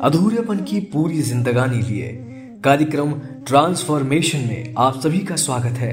अधूरेपन 0.01 0.57
की 0.59 0.79
पूरी 0.79 1.21
जिंदगानी 1.21 1.77
लिए। 1.77 2.07
कार्यक्रम 2.63 3.11
ट्रांसफॉर्मेशन 3.47 4.37
में 4.37 4.73
आप 4.77 4.99
सभी 4.99 5.19
का 5.19 5.35
स्वागत 5.35 5.77
है। 5.77 5.91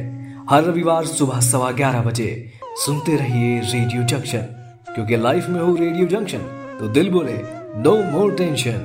हर 0.51 0.65
रविवार 0.65 1.07
सुबह 1.07 1.41
सवा 1.41 1.71
ग्यारह 1.71 2.03
बजे। 2.03 2.31
सुनते 2.77 3.17
रहिए 3.17 3.59
रेडियो 3.61 4.03
जंक्शन। 4.03 4.47
क्योंकि 4.95 5.17
लाइफ 5.17 5.49
में 5.49 5.61
हो 5.61 5.75
रेडियो 5.75 6.07
जंक्शन 6.07 6.39
तो 6.81 6.89
दिल 6.89 7.11
बोले 7.11 7.37
नो 7.77 7.97
मोर 8.11 8.33
टेंशन 8.35 8.81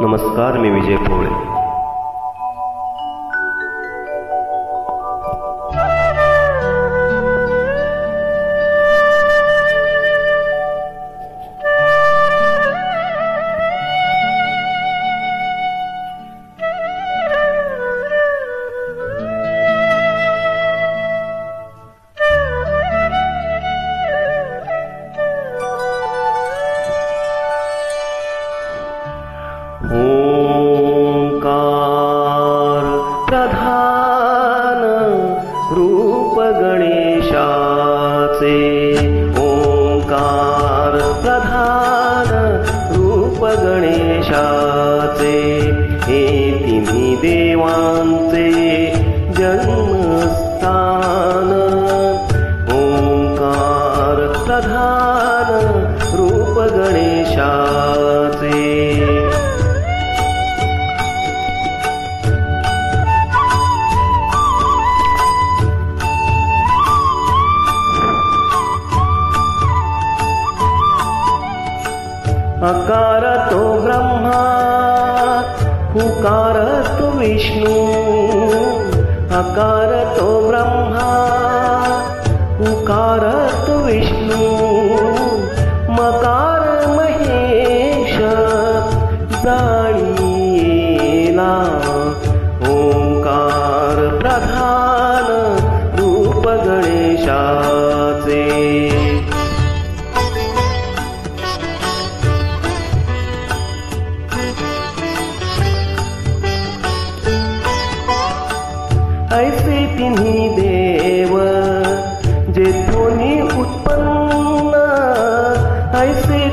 नमस्कार, 0.00 0.58
मी 0.58 0.70
विजय 0.70 0.96
पोळे 0.96 1.57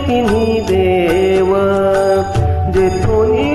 ಪ್ರೀತಿನಿ 0.08 0.48
ದೇವ 0.68 1.52
ಜೆ 2.74 2.86
ಥೋನಿ 3.02 3.46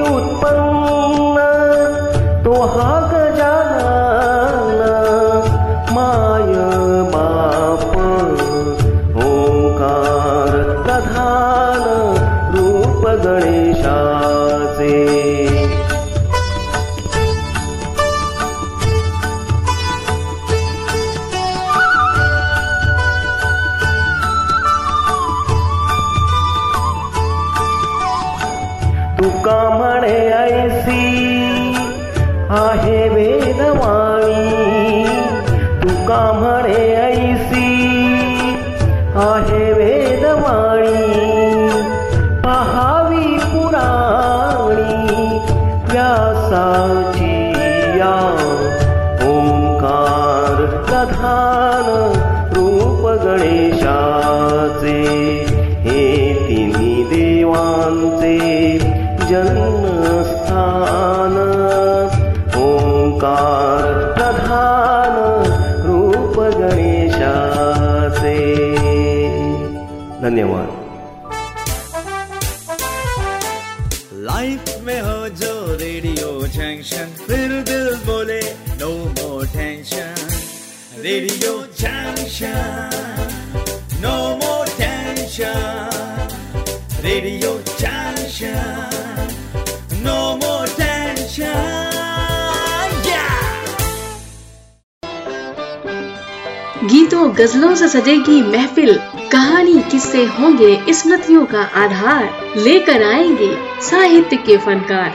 गजलों 97.40 97.74
से 97.74 97.88
सजेगी 97.88 98.42
महफिल 98.42 98.98
कहानी 99.32 99.82
किससे 99.90 100.24
होंगे 100.24 100.92
स्मृतियों 100.92 101.44
का 101.44 101.62
आधार। 101.74 102.24
लेकर 102.56 103.02
आएँगे 103.02 103.56
साहित्य 103.80 104.36
के 104.36 104.56
फनकार। 104.56 105.10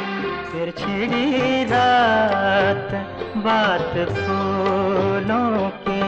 फिर 0.51 0.73
छिड़ी 0.79 1.63
रात 1.63 2.89
बात 3.37 3.93
फूलों 4.09 5.69
की। 5.79 6.05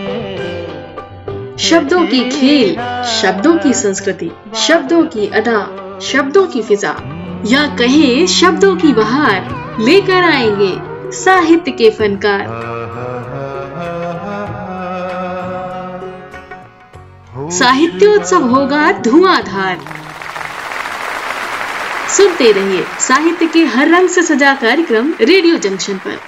शब्दों 1.63 2.01
की 2.07 2.23
खेल 2.29 2.73
शब्दों 3.21 3.57
की 3.57 3.73
संस्कृति 3.73 4.31
शब्दों 4.55 5.03
की 5.03 5.27
अदा 5.27 5.61
शब्दों 6.03 6.47
की 6.47 6.61
फिजा। 6.61 6.95
या 7.45 7.67
कहें 7.75 8.27
शब्दों 8.27 8.75
की 8.75 8.93
बहार 8.93 9.39
लेकर 9.79 10.23
आएँगे 10.23 10.73
साहित्य 11.11 11.71
के 11.71 11.89
फनकार। 11.89 12.76
साहित्योत्सव 17.51 18.43
होगा 18.47 18.91
धुआंधार। 18.91 19.79
सुनते 22.17 22.51
रहिए 22.51 22.85
साहित्य 22.99 23.47
के 23.47 23.63
हर 23.65 23.89
रंग 23.89 24.09
से 24.09 24.23
सजा 24.23 24.53
कार्यक्रम 24.55 25.13
रेडियो 25.21 25.57
जंक्शन 25.57 25.97
पर। 25.97 26.19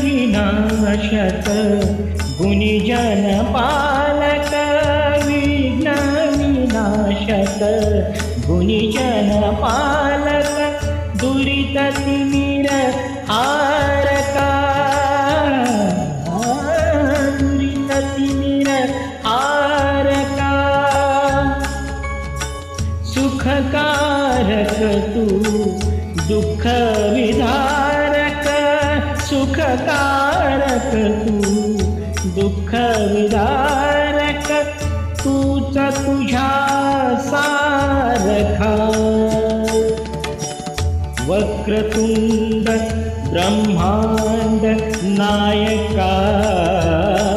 विनाशक 0.00 1.48
गुणिजन 2.38 3.44
पालक 3.44 4.54
विघ्न 5.26 5.88
विनाशक 6.38 7.62
गुणिजन 8.46 9.50
पालक, 9.54 10.80
दुरित 11.16 11.78
तिमिर 11.92 12.70
हारका। 13.28 14.50
हारका। 19.24 20.52
सुखकारक 23.04 24.80
तू, 25.14 25.24
दुःख 26.28 26.66
विधारक 27.14 27.87
सुखकारक 29.68 30.94
तू 30.94 31.42
दुःख 32.28 32.74
विदारक 33.12 34.50
तूच 35.24 35.78
तुझ्या 35.78 36.50
सारखा। 37.20 38.74
वक्रतुंड, 41.28 42.68
ब्रह्मांड, 43.30 44.80
नायका। 45.04 46.14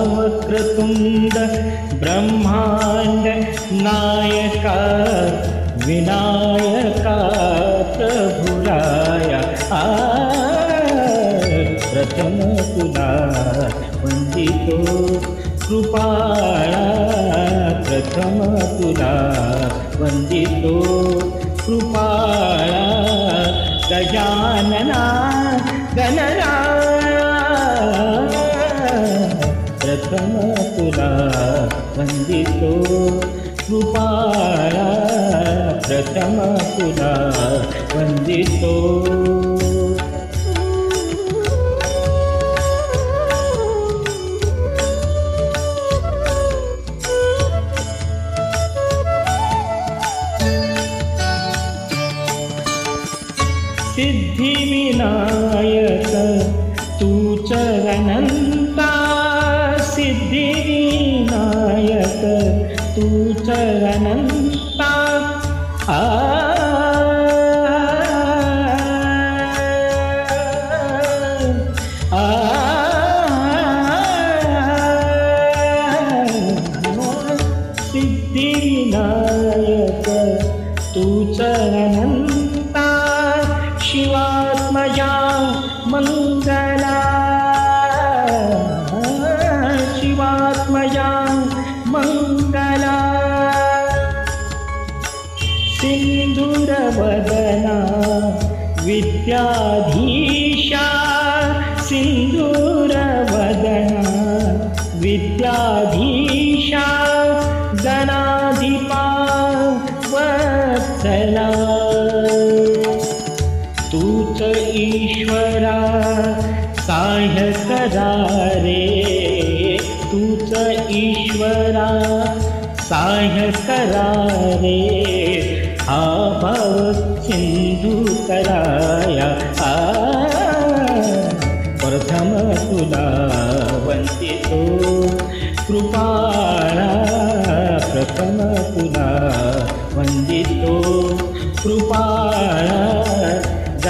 वक्रतुंड, 0.08 1.34
ब्रह्मांड, 2.00 3.46
नायका। 3.72 4.78
विनायका 5.86 7.28
प्रभुराया 7.98 9.01
वंदितो 14.62 15.20
कृपाळा 15.62 16.84
प्रथम 17.86 18.38
तुला 18.78 19.14
वंदितो। 20.00 20.76
कृपाळा 21.66 22.86
गजानना 23.92 25.02
गणराया 25.98 27.32
प्रथम 29.82 30.34
तुला 30.78 31.12
वंदितो। 31.98 32.74
कृपाळा 33.68 34.90
प्रथम 35.88 36.40
तुला 36.78 37.14
वंदितो 37.96 39.41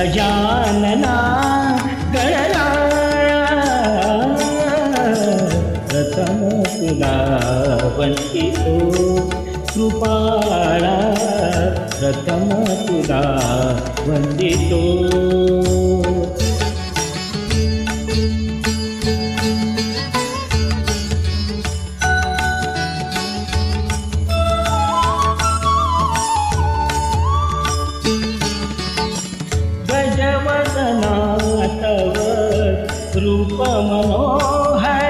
जानना 0.06 1.16
गणना। 2.14 2.66
प्रथमसुदा 5.90 7.14
वन्दितो 7.98 8.76
सुपा 9.74 10.16
प्रथमसुदा 12.00 13.22
वन्दतो 14.08 14.82
रूप 33.74 35.01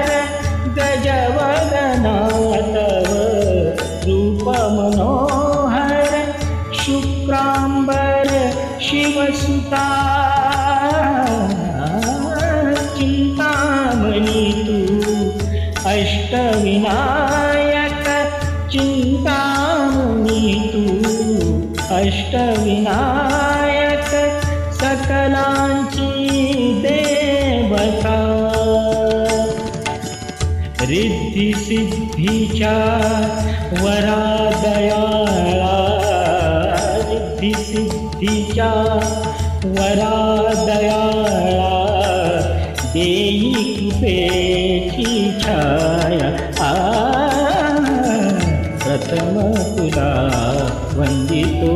वन्दितो 51.02 51.70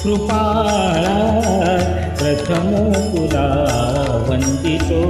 कृपाळा 0.00 1.14
प्रथमो 2.18 2.82
पुरा 3.12 3.46
वन्दितो 4.28 5.00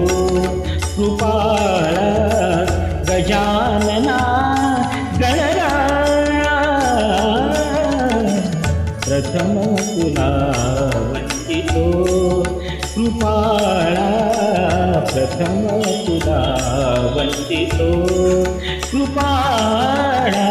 कृपाळ 0.95 1.97
गजानना 3.09 4.17
गणरा 5.21 5.73
प्रथमो 9.05 9.67
पुरा 9.93 10.31
वन्दितो 11.13 11.87
कृपा 12.95 13.37
प्रथम 15.01 15.69
तुला 16.07 16.41
वंदितो 17.17 18.05
कृपाळा 18.91 20.49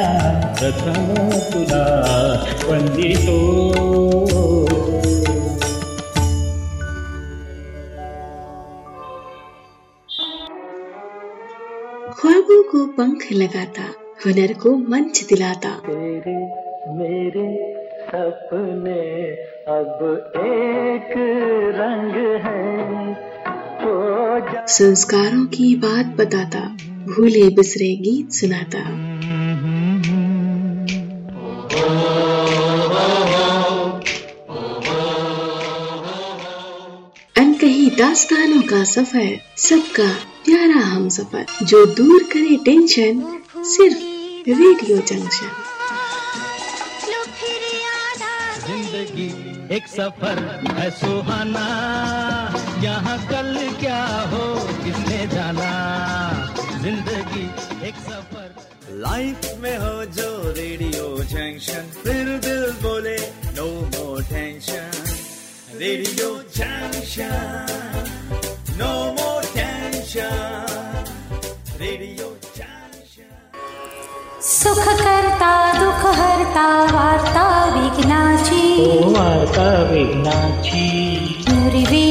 प्रथम 0.60 1.30
तुला 1.30 1.88
ख्वाबों 12.20 12.64
को 12.64 12.86
पंख 12.86 13.20
लगाता, 13.32 13.84
हुनर 14.26 14.54
को 14.54 14.70
मंच 14.72 15.26
दिलाता। 15.30 15.70
तेरे 15.70 16.38
मेरे 16.92 17.74
सपने 18.08 19.32
अब 19.68 20.32
एक 20.36 21.14
रंग 21.76 22.42
है। 22.46 23.27
संस्कारों 24.70 25.46
की 25.46 25.76
बात 25.76 26.06
बताता, 26.16 26.60
भूले 27.08 27.48
बिसरे 27.50 27.88
गीत 27.96 28.32
सुनाता। 28.32 28.80
अनकही 37.36 37.90
दास्तानों 37.92 38.62
का 38.62 38.84
सफ़र, 38.84 39.40
सबका 39.58 40.10
प्यारा 40.46 40.82
हम 40.86 41.08
सफ़र 41.10 41.66
जो 41.66 41.86
दूर 41.96 42.24
करे 42.24 42.58
टेंशन, 42.66 43.24
सिर्फ़ 43.68 44.04
रेडियो 44.50 44.98
जंक्शन। 44.98 45.50
ज़िंदगी 48.68 49.30
एक 49.76 49.88
सफ़र 49.88 50.40
है 50.78 50.90
सुहाना। 50.92 51.68
यहाँ 52.84 53.18
कल 53.28 53.56
क्या 53.80 54.04
हो 54.32 54.44
जाना। 55.34 55.72
ज़िंदगी 56.82 57.46
एक 57.88 57.96
सफ़र। 58.08 58.50
लाइफ 59.02 59.42
में 59.62 59.78
हो 59.78 59.96
जो 60.18 60.30
रेडियो 60.58 61.08
जंक्शन 61.32 61.90
फिर 62.04 62.26
दिल 62.46 62.72
बोले 62.84 63.18
no 63.58 63.68
more 63.96 64.22
tension 64.24 64.92
Radio 65.80 66.30
Junction 66.56 67.66
no 68.80 68.92
more 69.18 69.44
tension 69.56 71.06
Radio 71.82 72.28
Junction 72.58 73.32
सुख 74.50 74.84
करता 75.02 75.52
दुख 75.80 76.06
हरता 76.20 76.68
वार्ता 76.94 77.46
विघ्नाची। 77.76 78.64
ओ 78.82 79.10
वार्ता 79.14 79.68
विघ्नाची। 79.92 80.88
पूर्वी 81.48 82.08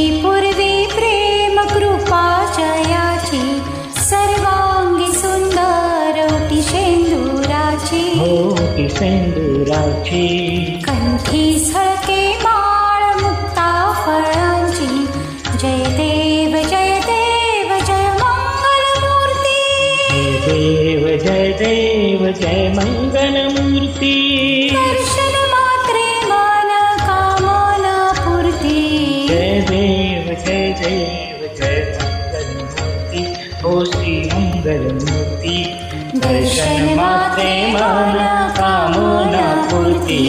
मङ्गति 39.73 40.23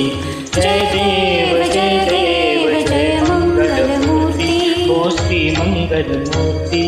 जय 0.56 0.80
देव 0.94 1.52
जय 1.74 1.96
देव 2.10 2.72
जय 2.88 3.22
मङ्गलमूर्ति 3.30 4.54
गोष्ठी 4.90 5.40
मङ्गलमूर्ति 5.60 6.86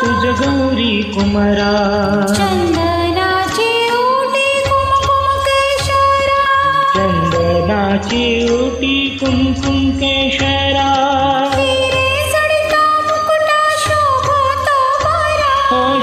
तुज 0.00 0.24
गौरी 0.40 0.92
कुमरा। 1.14 1.70
कुमकुम 7.90 9.78
केशरा 10.00 10.90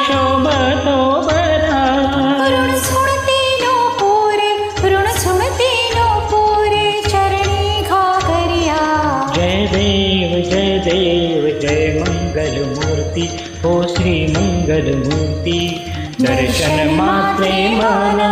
शोभतोब 0.08 1.30
सुमती 2.88 3.40
पूरे 4.00 4.50
पूर्ण 4.82 5.14
सुमती 5.22 5.72
पूरे 6.32 6.84
चरणे 7.08 7.82
गो 7.90 8.04
जय 9.36 9.66
देव 9.74 10.36
जय 10.50 10.78
देव 10.90 11.50
जय 11.62 11.88
मङ्गलमूर्ति 12.00 13.28
हो 13.64 13.74
श्री 13.96 14.16
मङ्गलमूर्ति 14.36 15.60
दर्शन 16.22 16.96
मात्रे 16.98 17.56
माया 17.78 18.27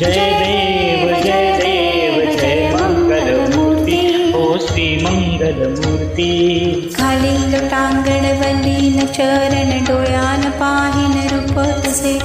जय 0.00 0.10
देव 0.10 1.08
जय 1.24 1.46
देव 1.62 2.14
जय 2.40 2.60
मङ्गलमूर्ति 2.74 3.98
श्री 4.66 4.86
मङ्गलमूर्ति 5.04 6.28
खालाङ्गणवलीन 6.96 9.06
चरण 9.06 9.84
डोयान 9.88 10.42
पाहिन 10.60 11.12
पाहिनरूपसे 11.12 12.18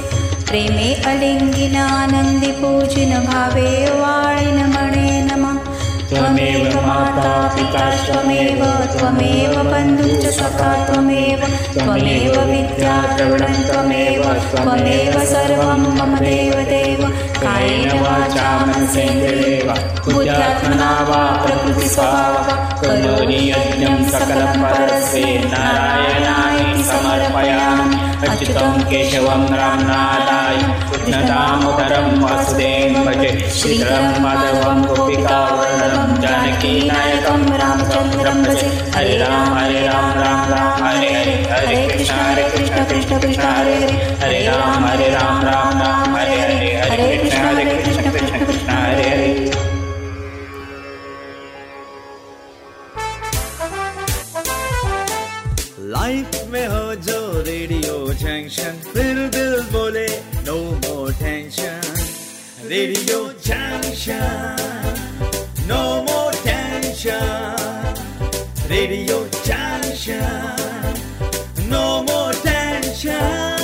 प्रेमे 0.48 0.88
अलिङ्गिनानन्दि 1.10 2.52
पूजिन 2.52 3.12
भावे 3.26 3.68
वायिनमणे 4.00 5.22
नमः। 5.22 5.56
त्वमेव 6.08 6.64
माता 6.86 7.48
पिता 7.48 7.85
त्वमेव 8.06 8.64
त्वमेव 8.98 9.70
बन्धुश्च 9.70 10.34
सखा 10.34 10.84
त्वमेव 10.84 11.40
त्वमेव 11.74 12.36
कायेन 17.36 17.98
वाचा 17.98 18.64
मनसेन्द्रियेव, 18.66 19.70
बुद्ध्यात्मना 20.12 20.90
वा 21.08 21.42
प्रकृतिस्वभावः, 21.42 22.48
करोमि 22.80 23.34
यज्ञं 23.34 24.08
सकलं 24.08 24.62
परस्वे 24.62 25.42
नारायणाय 25.44 26.82
समर्पयामि, 26.82 27.96
अच्युतं 28.26 28.80
केशवं 28.80 29.48
रामनाथाय 29.48 30.56
कृष्णदामोदरं 30.90 32.20
वासुदेवं 32.20 33.04
भजे, 33.04 33.50
श्रीधरं 33.50 34.22
माधवं 34.22 34.82
गोपिकावर्णनं, 34.82 36.20
जानकीनायकं 36.20 37.58
रामचन्द्रं 37.58 38.05
भजे 38.14 38.66
हरे 38.94 39.16
राम 39.18 39.54
हरे 39.58 39.80
राम 39.86 40.10
राम 40.18 40.50
राम, 40.50 40.84
हरे 40.84 41.08
हरे। 41.12 41.34
हरे 41.50 41.76
कृष्ण 41.88 42.14
हरे 42.14 42.42
कृष्ण 42.50 42.84
कृष्ण 42.84 43.20
कृष्ण, 43.20 43.42
हरे 43.42 43.74
हरे। 43.74 43.96
हरे 44.22 44.40
राम 44.46 44.84
हरे 44.86 45.08
राम 45.10 45.42
राम 45.44 45.82
राम, 45.82 46.16
हरे 46.16 46.38
हरे। 46.40 46.72
हरे 46.90 47.16
कृष्ण 47.16 47.42
हरे 47.46 47.64
कृष्ण 47.82 48.10
कृष्ण 48.12 48.46
कृष्ण 48.46 48.68
हरे 48.70 49.08
हरे। 49.10 49.34
लाइफ 55.88 56.30
में 56.52 56.66
हो 56.66 56.94
जो 57.06 57.42
रेडियो 57.46 57.96
जंक्शन 58.22 58.78
फिर 58.92 59.16
दिल 59.34 59.60
बोले 59.72 60.06
no 60.46 60.56
more 60.84 61.12
tension 61.12 61.80
Radio 62.68 63.18
Junction 63.46 64.56
no 65.68 65.82
more 66.08 66.34
tension 66.44 67.55
Radio 68.70 69.18
Junction 69.46 70.96
no 71.70 71.84
more 72.08 72.34
tension 72.46 73.56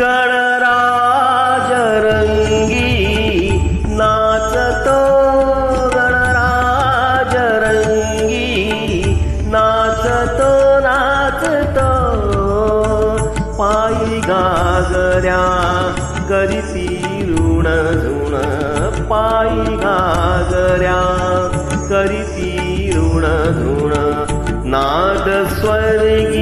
गणराज 0.00 1.07
सागऱ्या 14.88 15.40
करीसी 16.28 16.86
ऋण 17.28 17.66
ऋण 18.04 18.34
पायी 19.10 19.76
घागऱ्या 19.76 21.00
करीसी 21.90 22.90
ऋण 22.94 23.24
ऋण 23.58 23.92
नाद 24.72 25.28
स्वर्गी 25.54 26.37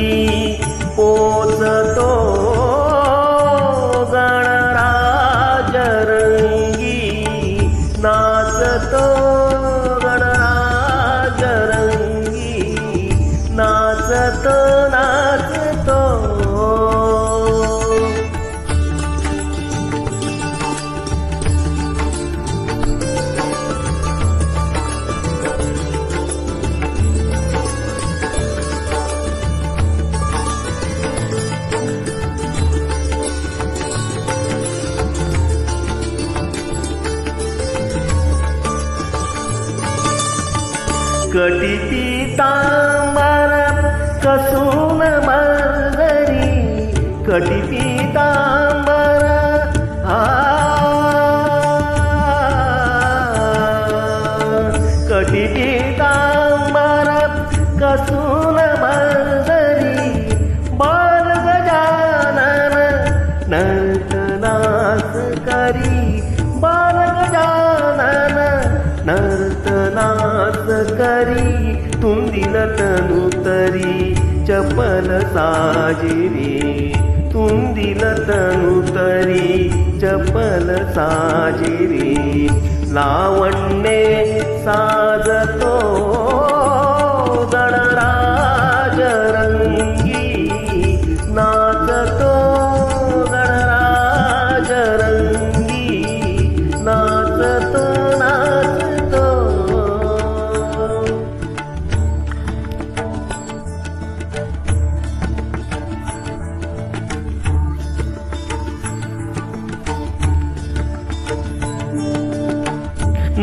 लतनुतरि 72.43 74.15
चपल 74.49 75.09
साजिरि। 75.27 76.93
तुलतनुतरि 77.33 79.71
चपल 80.03 80.77
साजिरि। 80.91 82.49
लावण्ये 82.93 84.43
साध 84.43 85.27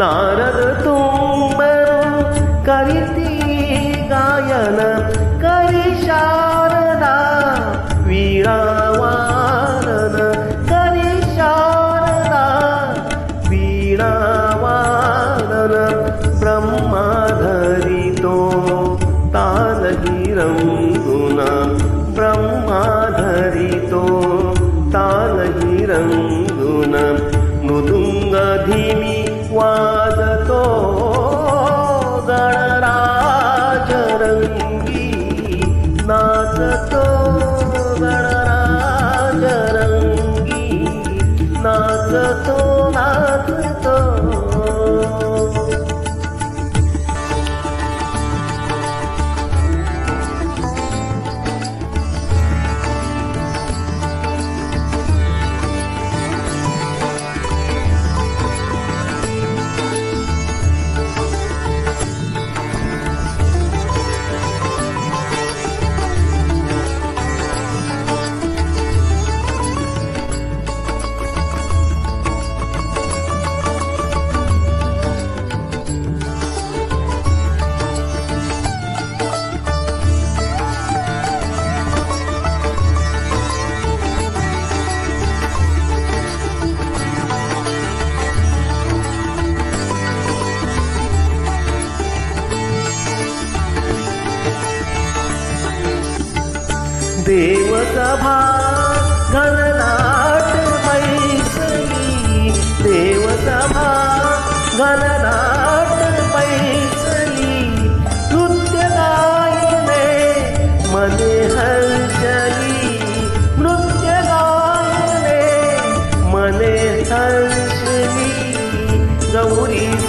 नारद 0.01 0.59
तुम्बरू 0.85 1.12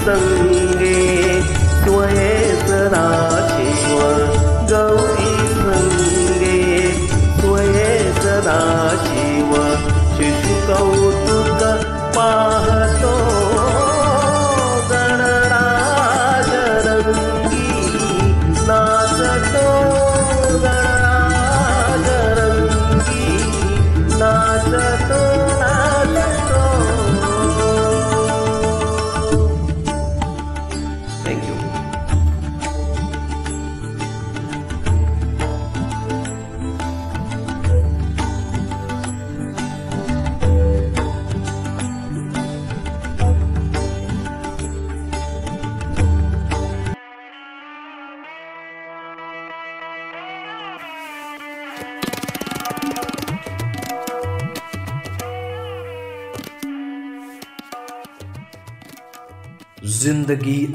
सङ्गे 0.07 0.97
ङ्गे 1.85 2.33
सदा 2.67 3.34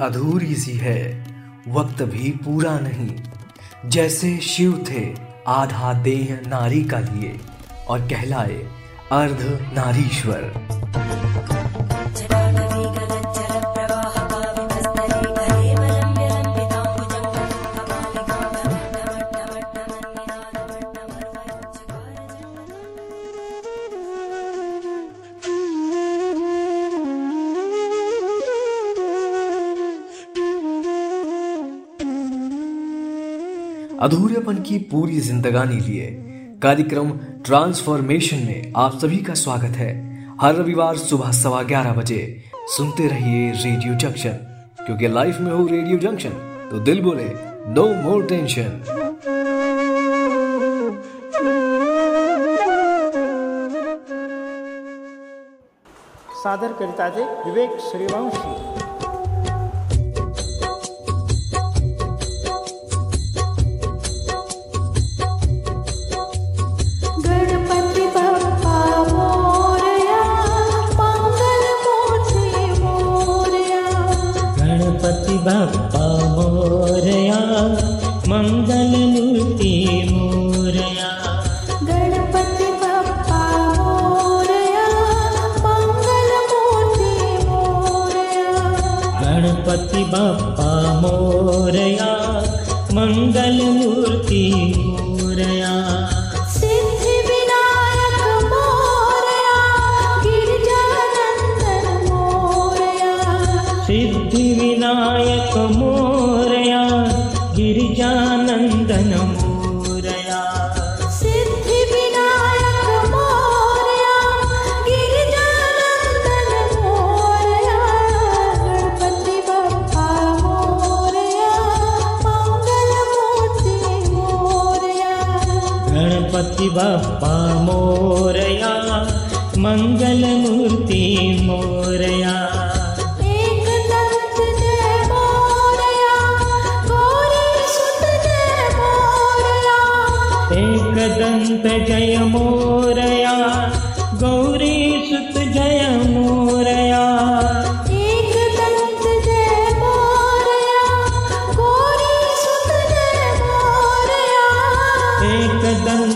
अधूरी 0.10 0.56
सी 0.56 0.74
है, 0.74 1.26
वक्त 1.68 2.04
भी 2.04 2.32
पूरा 2.32 2.80
नहीं। 2.80 3.16
जैसे 3.90 4.38
शिव 4.38 4.86
थे, 4.92 5.16
आधा 5.48 5.94
देह 5.94 6.50
नारी 6.50 6.84
का 6.84 7.00
लिए, 7.00 7.40
और 7.88 8.00
कहलाए 8.00 8.68
अर्ध 9.12 9.72
नारीश्वर। 9.74 10.79
अधूरेपन 34.02 34.62
की 34.64 34.78
पूरी 34.92 35.20
जिंदगानी 35.20 35.76
लिए 35.76 36.06
कार्यक्रम 36.64 37.10
ट्रांसफॉर्मेशन 37.46 38.38
में 38.38 38.74
आप 38.78 38.98
सभी 39.00 39.18
का 39.18 39.34
स्वागत 39.34 39.78
है। 39.78 39.90
हर 40.42 40.56
रविवार 40.56 40.98
सुबह 40.98 41.32
सवा 41.32 41.62
ग्यारह 41.64 41.94
बजे 41.94 42.22
सुनते 42.78 43.08
रहिए 43.08 43.52
रेडियो 43.52 43.96
जंक्शन। 43.96 44.38
क्योंकि 44.86 45.08
लाइफ 45.08 45.40
में 45.40 45.52
हो 45.52 45.66
रेडियो 45.68 45.98
जंक्शन 46.00 46.30
तो 46.72 46.80
दिल 46.80 47.02
बोले, 47.02 47.26
नो 47.68 47.88
मोर 48.04 48.26
टेंशन। 48.26 48.82
सादर 56.44 56.74
करीत 56.74 57.02
विवेक 57.48 57.80
सूर्यवंशी 57.82 58.89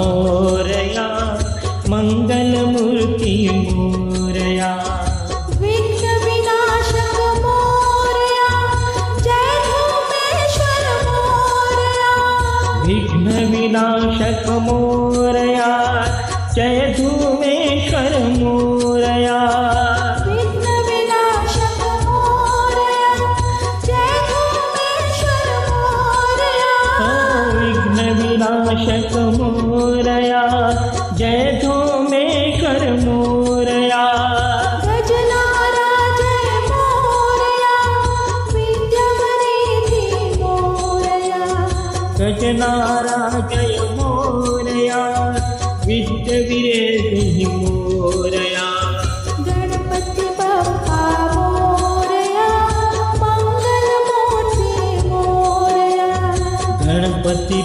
Oh. 0.00 0.37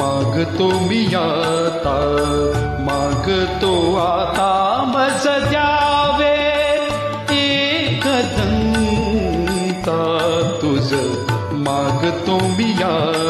मागतो 0.00 0.68
मी 0.88 1.04
आता 1.14 1.96
मागतो 2.80 3.74
आता 3.96 4.50
मज 4.88 5.26
द्यावे 5.50 6.34
दंता 8.36 10.00
तुझ 10.62 10.92
मागतो 11.66 12.38
मी 12.48 12.72
आता 12.82 13.25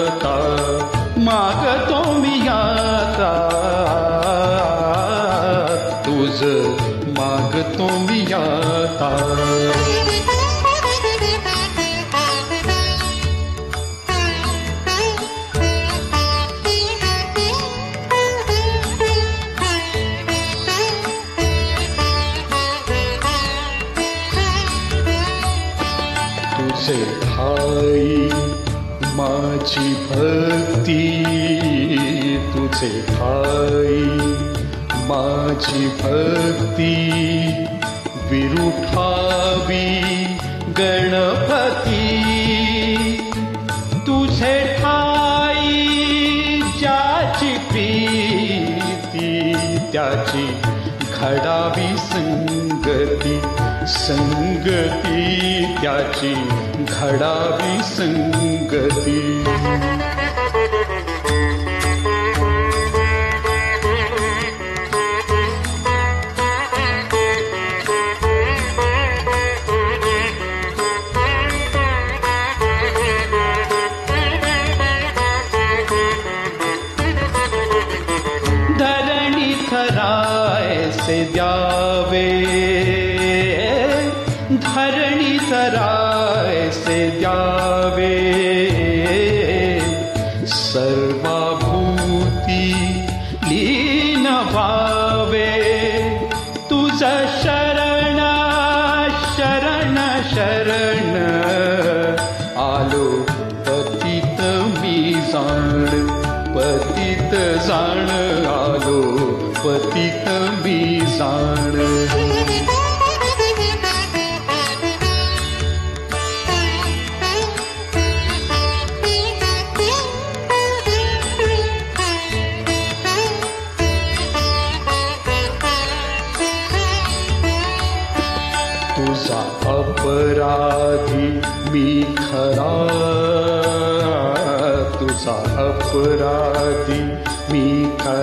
तुझे 26.77 27.05
ठाई 27.21 28.29
माझी 29.17 29.93
भक्ती 30.09 31.05
तुझे 32.53 32.91
ठाई 33.09 34.03
माझी 35.09 35.87
भक्ती 36.01 36.93
विरुठावी 38.31 39.89
गणपती 40.79 42.05
तुझे 44.07 44.55
ठाई 44.79 45.83
ज्याची 46.79 47.53
प्रीती, 47.71 49.31
त्याची 49.93 50.47
घडावी 51.21 51.97
संगती। 52.11 53.66
संगती 53.89 55.65
त्याची 55.83 56.35
घडावी 56.89 57.83
संगती 57.85 59.45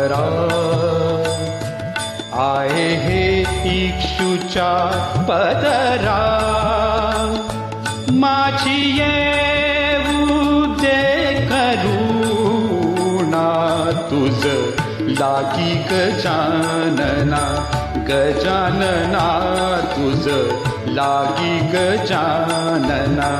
खरा 0.04 0.24
आहे 2.43 2.88
हे 3.04 3.22
इक्षुच्या 3.74 4.72
पदरा 5.28 6.24
माझी 8.24 8.82
दे 10.82 10.99
करुणा 11.51 13.45
तुझ 14.10 14.43
लागी 15.20 15.74
गजानना 15.91 17.43
गजानना 18.10 19.26
तुझ 19.95 20.26
लागी 20.97 21.56
गजानना 21.76 23.32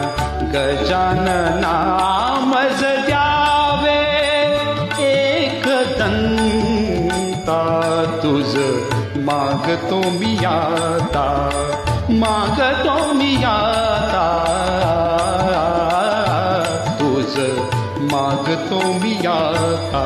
गजानना 0.55 1.76
मज 2.47 2.92
मागतो 9.64 9.97
मी 10.11 10.36
आता 10.45 11.24
मागतो 12.11 12.95
मी 13.14 13.36
आता 13.45 14.24
तुझ 16.99 17.36
मागतो 18.11 18.82
मी 18.93 19.16
आता 19.28 20.03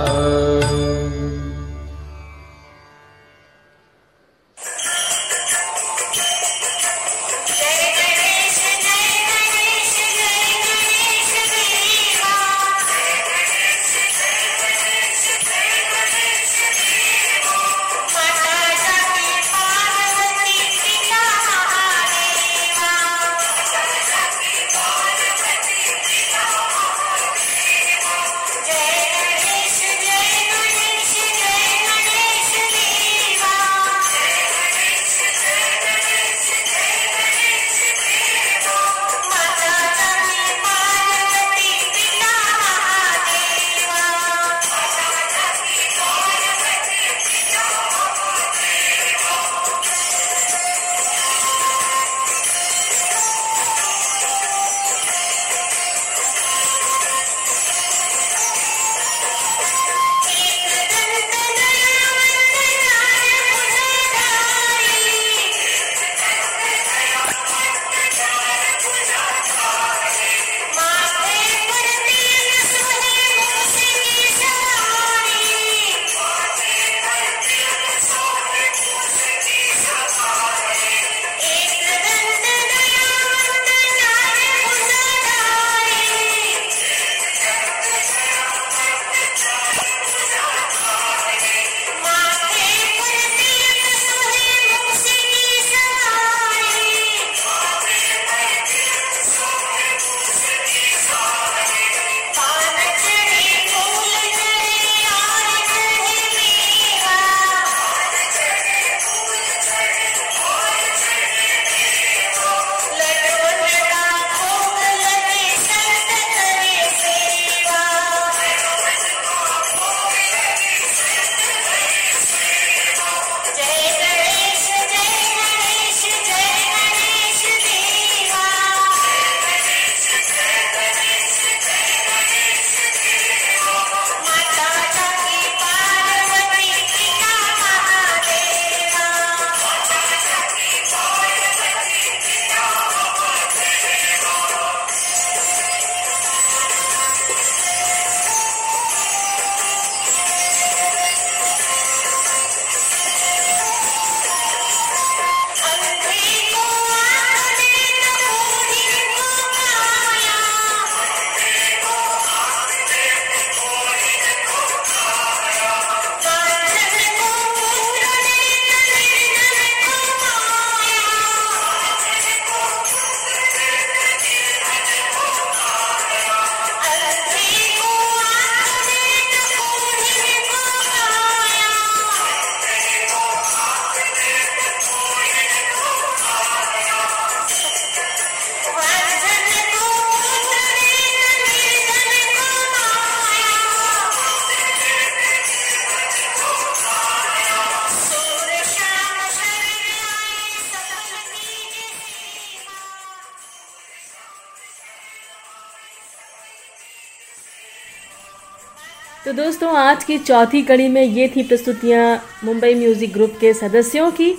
दोस्तों, 209.37 209.71
आज 209.77 210.03
की 210.03 210.17
चौथी 210.17 210.61
कड़ी 210.61 210.87
में 210.89 211.01
ये 211.01 211.27
थी 211.35 211.41
प्रस्तुतियाँ 211.43 212.21
मुंबई 212.43 212.73
म्यूज़िक 212.75 213.11
ग्रुप 213.13 213.35
के 213.41 213.53
सदस्यों 213.53 214.09
की, 214.11 214.31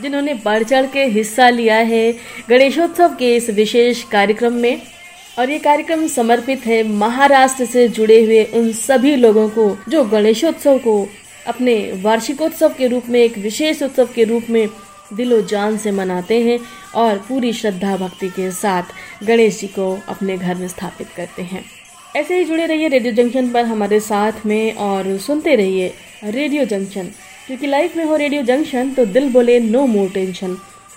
जिन्होंने 0.00 0.34
बढ़ 0.44 0.62
चढ़ 0.62 0.86
के 0.86 1.04
हिस्सा 1.06 1.48
लिया 1.50 1.76
है 1.78 2.12
गणेशोत्सव 2.48 3.14
के 3.18 3.34
इस 3.36 3.50
विशेष 3.50 4.02
कार्यक्रम 4.12 4.52
में। 4.54 4.82
और 5.38 5.50
ये 5.50 5.58
कार्यक्रम 5.58 6.06
समर्पित 6.08 6.66
है 6.66 6.82
महाराष्ट्र 6.88 7.64
से 7.64 7.88
जुड़े 7.88 8.22
हुए 8.24 8.44
उन 8.54 8.72
सभी 8.74 9.16
लोगों 9.16 9.48
को, 9.48 9.68
जो 9.88 10.04
गणेशोत्सव 10.06 10.78
को 10.78 10.96
अपने 11.46 11.76
वार्षिकोत्सव 12.02 12.74
के 12.78 12.88
रूप 12.88 13.08
में, 13.08 13.20
एक 13.20 13.38
विशेष 13.38 13.82
उत्सव 13.82 14.08
के 14.14 14.24
रूप 14.24 14.50
में 14.50 14.68
दिलो 15.12 15.42
जान 15.42 15.78
से 15.78 15.90
मनाते 15.92 16.42
हैं 16.42 16.58
और 16.94 17.24
पूरी 17.28 17.52
श्रद्धा 17.52 17.96
भक्ति 17.96 18.28
के 18.30 18.50
साथ 18.52 19.24
गणेश 19.24 19.60
जी 19.60 19.66
को 19.68 19.96
अपने 20.08 20.36
घर 20.36 20.54
में 20.54 20.68
स्थापित 20.68 21.08
करते 21.16 21.42
हैं। 21.42 21.64
ऐसे 22.14 22.38
ही 22.38 22.44
जुड़े 22.44 22.66
रहिए 22.66 22.88
रेडियो 22.88 23.12
जंक्शन 23.12 23.48
पर 23.52 23.64
हमारे 23.64 23.98
साथ 24.00 24.44
में 24.46 24.74
और 24.74 25.16
सुनते 25.18 25.54
रहिए 25.56 25.92
रेडियो 26.24 26.64
जंक्शन। 26.64 27.08
क्योंकि 27.46 27.66
लाइफ 27.66 27.96
में 27.96 28.04
हो 28.04 28.16
रेडियो 28.16 28.42
जंक्शन 28.42 28.90
तो 28.90 29.04
दिल 29.06 29.28
बोले 29.32 29.58
नो 29.60 29.84
मोर 29.86 30.10
टेंशन 30.10 30.56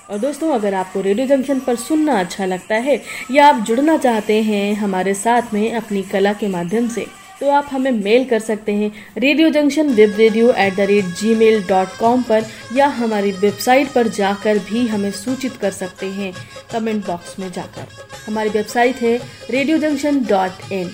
और 0.09 0.17
दोस्तों, 0.17 0.51
अगर 0.51 0.73
आपको 0.73 1.01
रेडियो 1.01 1.27
जंक्शन 1.27 1.59
पर 1.59 1.75
सुनना 1.75 2.19
अच्छा 2.19 2.45
लगता 2.45 2.75
है, 2.75 3.01
या 3.31 3.47
आप 3.47 3.63
जुड़ना 3.65 3.97
चाहते 3.97 4.41
हैं 4.41 4.73
हमारे 4.75 5.13
साथ 5.13 5.53
में 5.53 5.73
अपनी 5.73 6.01
कला 6.03 6.33
के 6.33 6.47
माध्यम 6.47 6.87
से 6.89 7.05
तो 7.41 7.49
आप 7.51 7.67
हमें 7.71 7.91
मेल 7.93 8.23
कर 8.25 8.39
सकते 8.39 8.73
हैं 8.73 8.91
Radio 9.17 9.49
Junction 9.49 9.89
web 9.89 10.15
radio 10.17 10.51
at 10.53 10.75
the 10.75 10.87
rate 10.89 11.05
Gmail 11.35 11.61
dot 11.67 11.97
com 11.99 12.21
पर 12.23 12.45
या 12.73 12.87
हमारी 12.95 13.31
वेबसाइट 13.33 13.91
पर 13.93 14.07
जाकर 14.09 14.59
भी 14.69 14.85
हमें 14.87 15.11
सूचित 15.13 15.57
कर 15.61 15.71
सकते 15.71 16.05
हैं 16.11 16.33
कमेंट 16.71 17.05
बॉक्स 17.05 17.37
में 17.39 17.51
जाकर। 17.51 17.85
हमारी 18.25 18.49
वेबसाइट 18.49 18.95
है 18.97 19.15
रेडियो 19.51 19.77
जंक्शन 19.77 20.23
डॉट 20.25 20.71
इन 20.71 20.89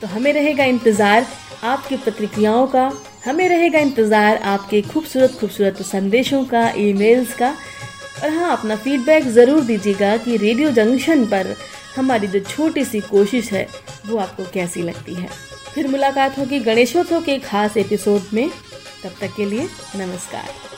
तो 0.00 0.06
हमें 0.06 0.32
रहेगा 0.32 0.64
इंतज़ार 0.64 1.26
आपकी 1.64 1.96
प्रतिक्रियाओं 1.96 2.66
का, 2.66 2.90
हमें 3.24 3.48
रहेगा 3.48 3.78
इंतज़ार 3.78 4.36
आपके 4.36 4.82
खूबसूरत 4.82 5.36
खूबसूरत 5.40 5.82
संदेशों 5.82 6.44
का 6.44 6.68
ईमेल्स 6.78 7.34
का। 7.34 7.54
और 8.22 8.30
हाँ 8.30 8.56
अपना 8.56 8.76
फीडबैक 8.76 9.24
ज़रूर 9.30 9.60
दीजिएगा 9.64 10.16
कि 10.16 10.36
रेडियो 10.38 10.70
जंक्शन 10.72 11.24
पर 11.26 11.54
हमारी 11.96 12.26
जो 12.26 12.40
छोटी 12.40 12.84
सी 12.84 13.00
कोशिश 13.02 13.52
है, 13.52 13.66
वो 14.06 14.18
आपको 14.18 14.44
कैसी 14.54 14.82
लगती 14.82 15.14
है। 15.14 15.28
फिर 15.74 15.88
मुलाकात 15.88 16.38
होगी 16.38 16.58
गणेशोत्सव 16.58 17.22
के 17.22 17.38
खास 17.38 17.76
एपिसोड 17.76 18.20
में। 18.32 18.50
तब 19.04 19.10
तक 19.20 19.34
के 19.36 19.44
लिए 19.44 19.68
नमस्कार। 19.96 20.71